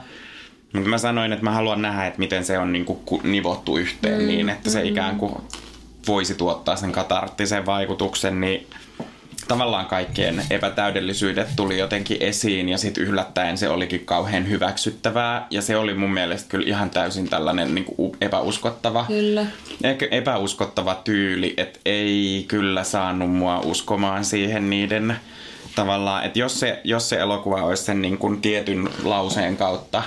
[0.76, 4.22] Mutta mä sanoin, että mä haluan nähdä, että miten se on niinku ku- nivottu yhteen
[4.22, 4.28] mm.
[4.28, 5.34] niin, että se ikään kuin
[6.08, 8.68] voisi tuottaa sen katarttisen vaikutuksen, niin
[9.48, 15.78] tavallaan kaikkien epätäydellisyydet tuli jotenkin esiin ja sitten yllättäen se olikin kauhean hyväksyttävää ja se
[15.78, 19.46] oli mun mielestä kyllä ihan täysin tällainen niin kuin epäuskottava, Kyllä.
[20.12, 25.16] epäuskottava tyyli, että ei kyllä saanut mua uskomaan siihen niiden
[25.76, 30.04] tavallaan, että jos se, jos se elokuva olisi sen niin kuin tietyn lauseen kautta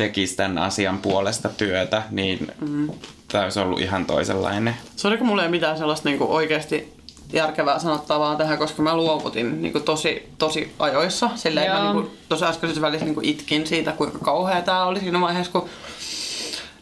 [0.00, 2.88] tekisi tämän asian puolesta työtä, niin mm.
[3.28, 4.76] tämä olisi ollut ihan toisenlainen.
[4.96, 6.92] Sori, kun mulla ei mitään sellaista niinku oikeasti
[7.32, 11.30] järkevää sanottavaa tähän, koska mä luovutin niinku tosi, tosi ajoissa.
[11.34, 11.76] Silleen Joo.
[11.78, 15.68] mä niinku, tuossa äskeisessä välissä niinku itkin siitä, kuinka kauhea tää oli siinä vaiheessa, kun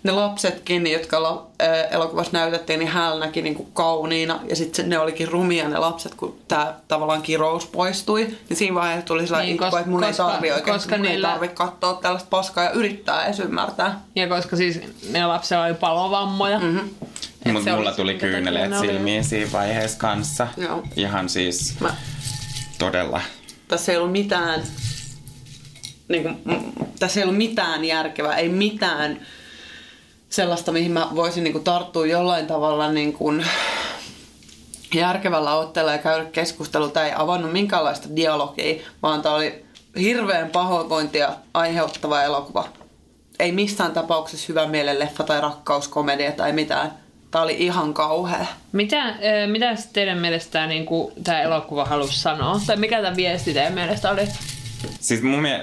[0.03, 4.41] ne lapsetkin, jotka la, ää, elokuvassa näytettiin, niin hän näki niinku kauniina.
[4.49, 8.27] Ja sitten ne olikin rumia ne lapset, kun tämä tavallaan kirous poistui.
[8.49, 10.71] Niin siinä vaiheessa tuli sellainen Niin, niin, itku, kos- että mun koska- ei tarvi oikeasti,
[10.71, 14.01] koska mun niillä- ei tarvi katsoa tällaista paskaa ja yrittää edes ymmärtää.
[14.17, 14.81] Ja koska siis
[15.11, 16.59] ne lapsilla oli palovammoja.
[16.59, 16.91] Mm-hmm.
[17.53, 20.47] Mutta mulla tuli kyyneleet silmiin siinä vaiheessa kanssa.
[20.57, 20.83] Joo.
[20.97, 21.95] Ihan siis Mä,
[22.79, 23.21] todella.
[23.69, 24.63] tässä ei ollut mitään,
[26.09, 26.39] niin kuin,
[26.99, 29.21] tässä ei ollut mitään järkevää, ei mitään
[30.29, 33.47] sellaista, mihin mä voisin niin kuin, tarttua jollain tavalla niin kuin,
[34.95, 36.89] järkevällä otteella ja käydä keskustelua.
[36.89, 39.65] Tämä ei avannut minkäänlaista dialogia, vaan tämä oli
[40.01, 42.69] hirveän pahoinvointia aiheuttava elokuva.
[43.39, 46.93] Ei missään tapauksessa hyvä mielen leffa tai rakkauskomedia tai mitään.
[47.31, 48.47] Tämä oli ihan kauhea.
[48.73, 49.15] Mitä,
[49.47, 50.87] mitä teidän mielestä niin
[51.25, 52.61] tämä elokuva halusi sanoa?
[52.67, 54.29] Tai mikä tämä viesti teidän mielestä oli?
[55.01, 55.61] Siis mun mie-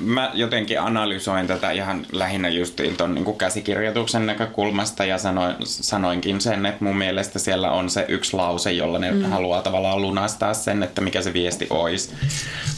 [0.00, 6.66] mä jotenkin analysoin tätä ihan lähinnä justiin ton niin käsikirjoituksen näkökulmasta ja sanoin, sanoinkin sen,
[6.66, 9.22] että mun mielestä siellä on se yksi lause, jolla ne mm.
[9.22, 12.14] haluaa tavallaan lunastaa sen, että mikä se viesti olisi.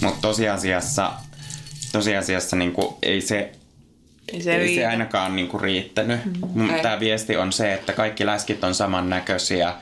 [0.00, 1.12] Mutta tosiasiassa,
[1.92, 3.52] tosiasiassa niin kuin ei se
[4.32, 6.20] Ei se, ei se ainakaan niinku riittänyt.
[6.54, 6.68] Mm.
[6.82, 9.74] Tämä viesti on se, että kaikki läskit on samannäköisiä.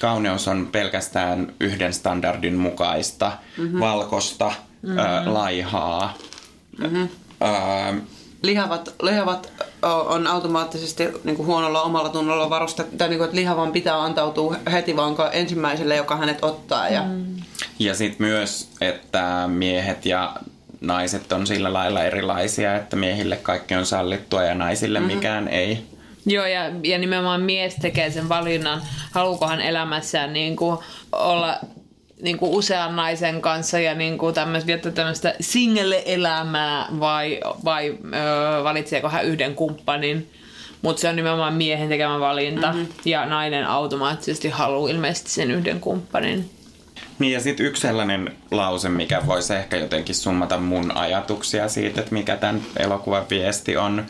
[0.00, 3.80] Kauneus on pelkästään yhden standardin mukaista, mm-hmm.
[3.80, 4.52] valkosta,
[4.82, 4.98] mm-hmm.
[4.98, 6.14] Ö, laihaa.
[6.78, 7.08] Mm-hmm.
[7.42, 8.00] Ö,
[8.42, 13.72] lihavat, lihavat on automaattisesti niin kuin huonolla omalla tunnolla varustettu, tai niin kuin, että lihavan
[13.72, 16.88] pitää antautua heti vaan ensimmäiselle, joka hänet ottaa.
[16.88, 17.36] Ja, mm.
[17.78, 20.36] ja sitten myös, että miehet ja
[20.80, 25.14] naiset on sillä lailla erilaisia, että miehille kaikki on sallittua ja naisille mm-hmm.
[25.14, 25.86] mikään ei.
[26.26, 30.78] Joo, ja, ja nimenomaan mies tekee sen valinnan, haluuko hän elämässään niin kuin
[31.12, 31.58] olla
[32.22, 38.64] niin kuin usean naisen kanssa ja niin kuin tämmöistä, viettää tämmöistä single-elämää vai, vai öö,
[38.64, 40.30] valitseeko hän yhden kumppanin.
[40.82, 42.86] Mutta se on nimenomaan miehen tekemä valinta mm-hmm.
[43.04, 46.50] ja nainen automaattisesti haluaa ilmeisesti sen yhden kumppanin.
[47.18, 52.14] Niin ja sitten yksi sellainen lause, mikä voisi ehkä jotenkin summata mun ajatuksia siitä, että
[52.14, 54.06] mikä tämän elokuvan viesti on,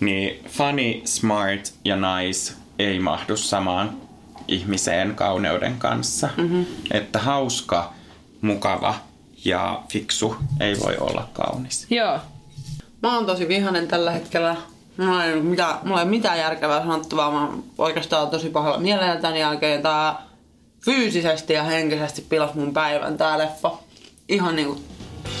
[0.00, 4.09] niin funny, smart ja nice ei mahdu samaan
[4.50, 6.28] ihmiseen kauneuden kanssa.
[6.36, 6.66] Mm-hmm.
[6.90, 7.92] Että hauska,
[8.40, 8.94] mukava
[9.44, 11.86] ja fiksu ei voi olla kaunis.
[11.90, 12.18] Joo,
[13.02, 14.56] Mä oon tosi vihanen tällä hetkellä.
[14.96, 17.30] Mulla ei, mitään, mulla ei ole mitään järkevää sanottavaa.
[17.30, 19.82] Mä oon oikeastaan tosi pahalla mielellä tämän jälkeen.
[19.82, 20.22] Tää
[20.84, 23.72] fyysisesti ja henkisesti pilas mun päivän tää leffa.
[24.28, 24.80] Ihan niinku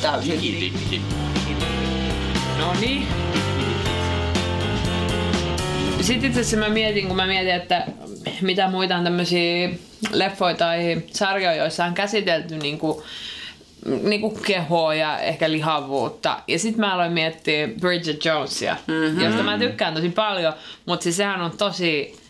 [0.02, 0.72] täysin.
[2.58, 3.06] No niin.
[6.00, 7.86] Sitten itse asiassa mä mietin, kun mä mietin, että
[8.40, 9.70] mitä muita on tämmöisiä
[10.12, 13.02] leffoja tai sarjoja, joissa on käsitelty niinku,
[14.02, 16.42] niinku kehoa ja ehkä lihavuutta.
[16.48, 19.20] Ja sitten mä aloin miettiä Bridget Jonesia, mm-hmm.
[19.20, 20.52] josta mä tykkään tosi paljon,
[20.86, 22.20] mutta siis sehän on tosi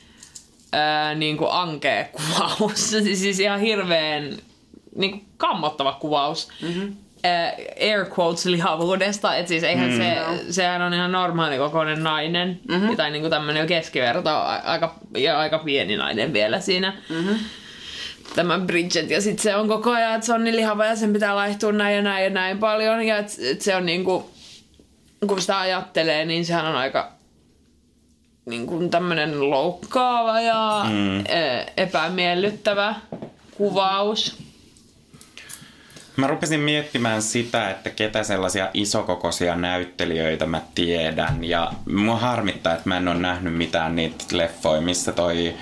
[0.73, 2.91] ää, niinku ankea kuvaus.
[2.91, 4.37] siis ihan hirveän
[4.95, 6.49] niinku kammottava kuvaus.
[6.63, 6.97] Mm-hmm.
[7.25, 9.97] Äh, air quotes lihavuudesta, että siis eihän mm.
[9.97, 10.17] se,
[10.51, 12.97] sehän on ihan normaali kokoinen nainen, mm-hmm.
[12.97, 14.31] tai niinku tämmönen keskiverto,
[14.65, 16.93] aika, ja aika pieni nainen vielä siinä.
[17.09, 17.37] Mm-hmm.
[18.35, 21.13] Tämä Bridget, ja sitten se on koko ajan, että se on niin lihava ja sen
[21.13, 24.31] pitää laihtua näin ja näin ja näin paljon, ja et, et se on niinku,
[25.27, 27.13] kun sitä ajattelee, niin sehän on aika
[28.47, 31.25] niin kuin tämmöinen loukkaava ja mm.
[31.77, 32.95] epämiellyttävä
[33.57, 34.50] kuvaus.
[36.21, 41.45] Mä rupesin miettimään sitä, että ketä sellaisia isokokoisia näyttelijöitä mä tiedän.
[41.45, 45.55] Ja mua harmittaa, että mä en ole nähnyt mitään niitä leffoja, missä toi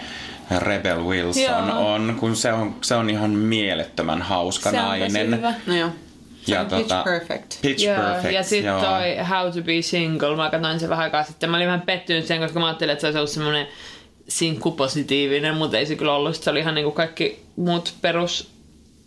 [0.58, 1.94] Rebel Wilson Joo.
[1.94, 5.26] on, kun se on, se on ihan mielettömän hauska Se on nainen.
[5.30, 5.54] tosi hyvä.
[5.66, 5.90] No joo.
[6.46, 7.62] Ja pitch tota- perfect.
[7.62, 8.34] Pitch Joo, Perfect.
[8.34, 11.50] ja sitten toi How to be Single, mä katsoin sen vähän aikaa sitten.
[11.50, 13.66] Mä olin vähän pettynyt sen, koska mä ajattelin, että se olisi ollut semmoinen
[14.28, 16.36] sinkkupositiivinen, mutta ei se kyllä ollut.
[16.36, 18.57] Se oli ihan niinku kaikki muut perus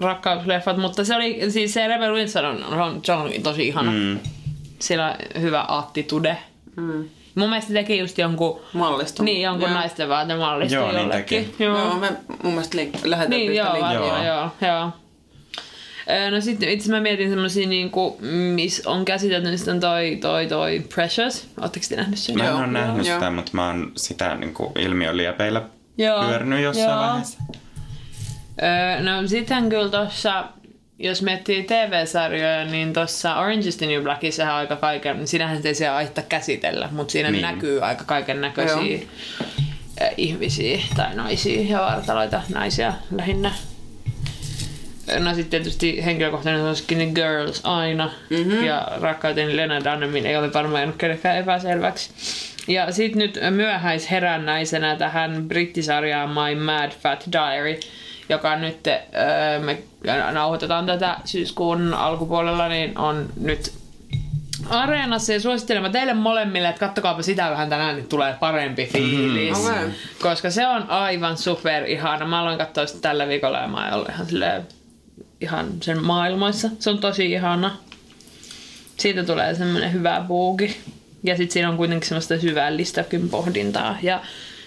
[0.01, 3.91] rakkausleffat, mutta se oli, siis se Rebel Wilson on, on, se on tosi ihana.
[3.91, 4.19] Mm.
[4.79, 6.37] Sillä on hyvä attitude.
[6.75, 7.05] Mm.
[7.35, 9.23] Mun mielestä se teki just jonkun, Mallisto.
[9.23, 9.77] niin, jonkun Joo.
[9.79, 11.45] naisten vaatemallista Joo, niin jollekin.
[11.45, 11.63] teki.
[11.63, 11.77] Joo.
[11.77, 12.11] Joo, me
[12.43, 14.91] mun mielestä link, lähetettiin Niin, joo, varmaan, joo, joo.
[16.09, 18.17] Öö, No sitten itse mä mietin semmosia niinku,
[18.55, 21.47] missä on käsitelty, niin sitten toi, toi, toi Precious.
[21.61, 22.37] Ootteko te nähnyt sen?
[22.37, 23.15] Mä en Joo, ole nähnyt joo.
[23.19, 25.61] sitä, mutta mä oon sitä niin kuin ilmiöliepeillä
[25.97, 26.99] Joo, pyörinyt jossain joo.
[26.99, 27.39] vaiheessa.
[28.63, 30.43] Öö, no sitten kyllä tossa,
[30.99, 35.75] jos miettii TV-sarjoja, niin tossa Orange is the New Blackissa on aika kaiken, sinähän ei
[35.75, 37.41] siellä aitta käsitellä, mutta siinä Niin.
[37.41, 37.55] niin.
[37.55, 38.99] näkyy aika kaiken näköisiä
[40.17, 43.51] ihmisiä tai naisia ja vartaloita, naisia lähinnä.
[45.19, 48.11] No sitten tietysti henkilökohtainen on Skinny Girls aina.
[48.29, 48.63] Mm-hmm.
[48.63, 52.09] Ja rakkauteni Lena Dunhamin ei ole varmaan jäänyt kenellekään epäselväksi.
[52.67, 57.79] Ja sitten nyt myöhäisherännäisenä tähän brittisarjaan My Mad Fat Diary,
[58.29, 59.83] joka nyt öö, me
[60.31, 63.81] nauhoitetaan tätä syyskuun alkupuolella, niin on nyt
[64.69, 69.65] Areenassa ja suosittelen mä teille molemmille, että kattokaapa sitä vähän tänään, niin tulee parempi fiilis.
[69.65, 69.89] Okei.
[70.21, 72.25] Koska se on aivan super ihana.
[72.25, 74.67] Mä aloin katsoa sitä tällä viikolla ja mä oon ollut ihan silleen,
[75.41, 76.69] ihan sen maailmoissa.
[76.79, 77.77] Se on tosi ihana.
[78.97, 80.77] Siitä tulee semmoinen hyvä buuki.
[81.23, 83.97] Ja sitten siinä on kuitenkin semmoista syvällistäkin pohdintaa.
[84.01, 84.19] Ja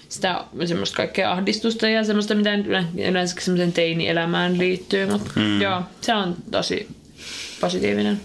[0.09, 2.51] sitä semmoista kaikkea ahdistusta ja semmoista, mitä
[3.09, 5.07] yleensä semmoisen teini-elämään liittyy.
[5.07, 5.63] Mutta mm.
[5.63, 6.89] joo, se on tosi
[7.61, 8.21] positiivinen.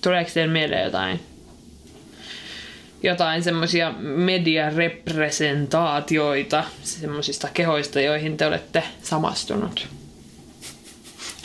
[0.00, 1.20] Tuleeko teille mieleen jotain
[3.02, 9.88] jotain semmoisia mediarepresentaatioita semmoisista kehoista, joihin te olette samastunut?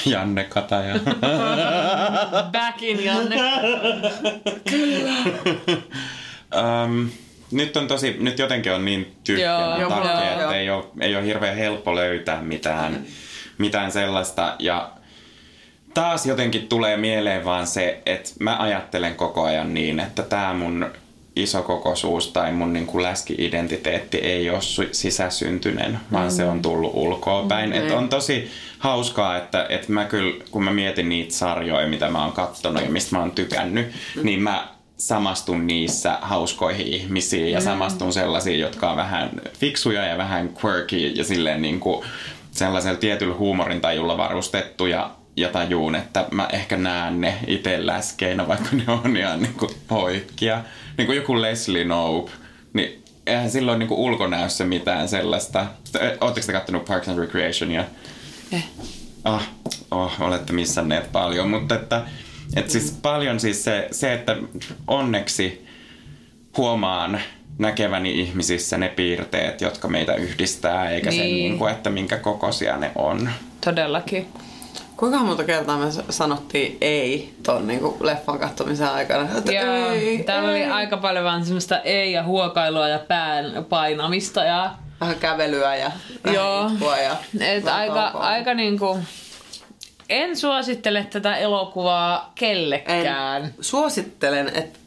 [0.06, 0.96] Janne Kataja.
[2.52, 3.36] Back in, Janne.
[6.86, 7.10] um,
[7.52, 10.52] nyt on tosi, nyt jotenkin on niin tyhjänä takia, että joo.
[10.52, 13.06] ei ole, ei ole hirveän helppo löytää mitään,
[13.58, 14.56] mitään sellaista.
[14.60, 14.92] Ja
[15.94, 20.86] taas jotenkin tulee mieleen vaan se, että mä ajattelen koko ajan niin, että tämä mun
[21.36, 24.60] isokokoisuus tai mun niin kuin läski-identiteetti ei ole
[24.92, 27.70] sisäsyntyinen, vaan se on tullut ulkoa päin.
[27.70, 32.24] Mm, on tosi hauskaa, että, että mä kyllä, kun mä mietin niitä sarjoja, mitä mä
[32.24, 34.26] oon kattonut ja mistä mä oon tykännyt, mm.
[34.26, 34.68] niin mä
[34.98, 41.24] samastun niissä hauskoihin ihmisiin ja samastun sellaisiin, jotka on vähän fiksuja ja vähän quirky ja
[41.24, 42.06] silleen niin kuin
[42.52, 48.70] sellaisella tietyllä huumorintajulla varustettu ja ja tajuun, että mä ehkä näen ne itse läskeinä, vaikka
[48.72, 50.64] ne on ihan niinku poikkia.
[50.98, 52.32] Niin kuin joku Leslie Knope,
[52.74, 55.66] niin eihän silloin niinku ulkonäössä mitään sellaista.
[56.22, 57.86] Oletteko te kattonut Parks and Recreationia?
[58.52, 58.64] Eh.
[59.24, 59.50] Ah,
[59.92, 62.02] oh, olette missanneet paljon, mutta että,
[62.56, 64.36] että siis paljon siis se, se, että
[64.88, 65.66] onneksi
[66.58, 67.20] huomaan
[67.58, 71.20] näkeväni ihmisissä ne piirteet, jotka meitä yhdistää, eikä niin.
[71.22, 71.36] sen, Niin.
[71.50, 73.30] niin kuin, että minkä kokoisia ne on.
[73.66, 74.28] Todellakin.
[74.98, 79.38] Kuinka monta kertaa me sanottiin ei ton niinku leffan katsomisen aikana?
[79.38, 80.64] Että Joo, ei, täällä ei.
[80.64, 84.72] oli aika paljon vaan semmoista ei ja huokailua ja pään painamista ja
[85.02, 85.92] Vähän kävelyä ja
[86.34, 86.72] Joo.
[87.04, 89.00] ja Et aika, aika niinku...
[90.10, 93.54] En suosittele tätä elokuvaa En kellekään.
[93.62, 94.80] suosittelen, että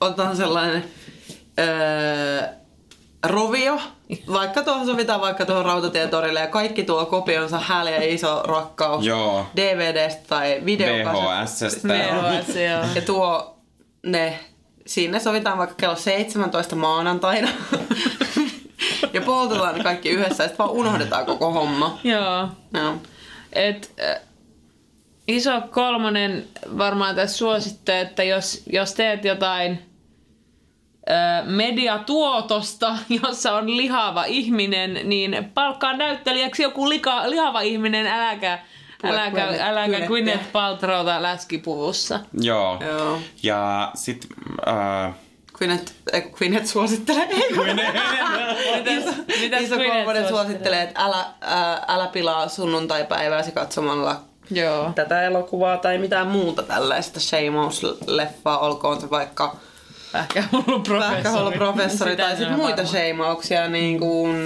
[0.00, 0.84] otetaan sellainen
[1.58, 2.42] öö,
[3.26, 3.80] rovio,
[4.32, 9.46] vaikka tuohon sovitaan vaikka tuohon rautatietorille ja kaikki tuo kopionsa hääl ja iso rakkaus Joo.
[9.56, 11.88] DVDstä tai videokasetista.
[11.88, 12.38] VHSstä.
[12.38, 12.84] VHS, joo.
[12.94, 13.56] Ja tuo
[14.02, 14.38] ne,
[14.86, 17.48] sinne sovitaan vaikka kello 17 maanantaina.
[19.12, 21.98] ja poltetaan kaikki yhdessä ja sitten vaan unohdetaan koko homma.
[22.04, 22.48] Joo.
[22.72, 22.98] No.
[23.52, 24.20] Et, äh,
[25.30, 26.44] iso kolmonen
[26.78, 29.72] varmaan tässä suositte, että jos, jos teet jotain
[31.10, 38.58] äh, mediatuotosta, jossa on lihava ihminen, niin palkkaa näyttelijäksi joku lika, lihava ihminen, äläkä,
[39.04, 40.06] Äläkä, äläkä.
[40.06, 42.20] Gwyneth Paltrowta läskipuvussa.
[42.40, 42.78] Joo.
[42.86, 43.18] Joo.
[43.42, 44.26] Ja sit...
[44.68, 45.14] Äh,
[45.52, 47.24] Gwyneth, eh, Gwyneth suosittelee.
[47.30, 54.20] Ei, kun- Mitäs, mitäs Iso Gwyneth kolmonen suosittelee, että älä, ää, älä pilaa sunnuntaipäivääsi katsomalla
[54.50, 54.92] Joo.
[54.94, 59.56] tätä elokuvaa tai mitään muuta tällaista shame-leffaa, olkoon se vaikka
[60.12, 60.80] Pähkähullu
[61.58, 62.16] professori.
[62.16, 62.90] tai en sitten ole muita varma.
[62.90, 64.36] shameauksia, niin kuin,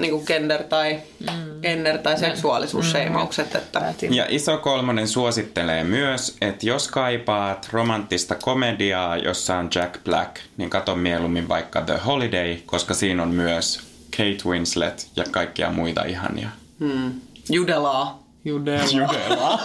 [0.00, 1.60] niin kuin gender tai, Mm.
[1.62, 3.54] gender tai seksuaalisuus shameaukset.
[3.54, 10.36] Että, ja Iso Kolmonen suosittelee myös, että jos kaipaat romanttista komediaa, jossa on Jack Black,
[10.56, 13.80] niin kato mieluummin vaikka The Holiday, koska siinä on myös
[14.16, 16.48] Kate Winslet ja kaikkia muita ihania.
[16.80, 17.14] hmm,
[17.50, 18.25] judelaa.
[18.46, 19.58] Judella.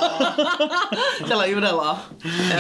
[1.27, 1.99] Siellä on judelaa.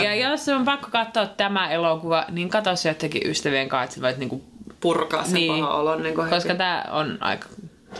[0.03, 4.43] Ja jos on pakko katsoa tämä elokuva, niin katso se jotenkin ystävien kanssa, että niinku,
[4.79, 5.63] Purkaa se Niin.
[5.63, 5.95] paha olo.
[5.95, 6.57] Niin koska heti.
[6.57, 7.47] tää on aika...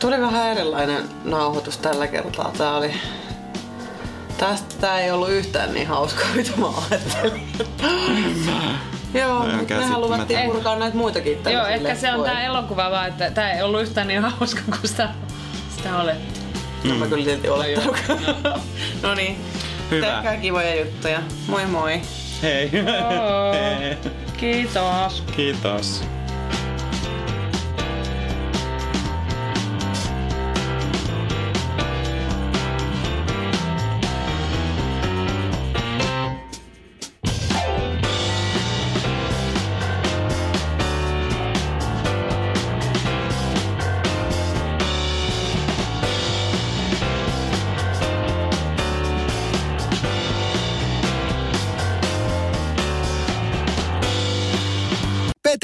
[0.00, 2.52] Tuli vähän erilainen nauhoitus tällä kertaa.
[2.58, 2.94] Tää oli...
[4.38, 7.42] Tästä tää ei ollut yhtään niin hauskaa, mitä mä ajattelin.
[9.14, 12.32] Joo, mutta mehän luvattiin purkaa näitä muitakin Joo, ehkä se on leffoja.
[12.32, 15.08] tää elokuva vaan, että tää ei ollut yhtään niin hauska kuin sitä,
[15.76, 16.41] sitä olet.
[16.84, 17.96] No mä kyllä silti olettanut.
[19.02, 19.36] no niin.
[19.90, 20.06] Hyvä.
[20.06, 21.22] Tehkää kivoja juttuja.
[21.46, 22.00] Moi moi.
[22.42, 22.70] Hei!
[24.40, 25.22] Kiitos.
[25.36, 26.04] Kiitos.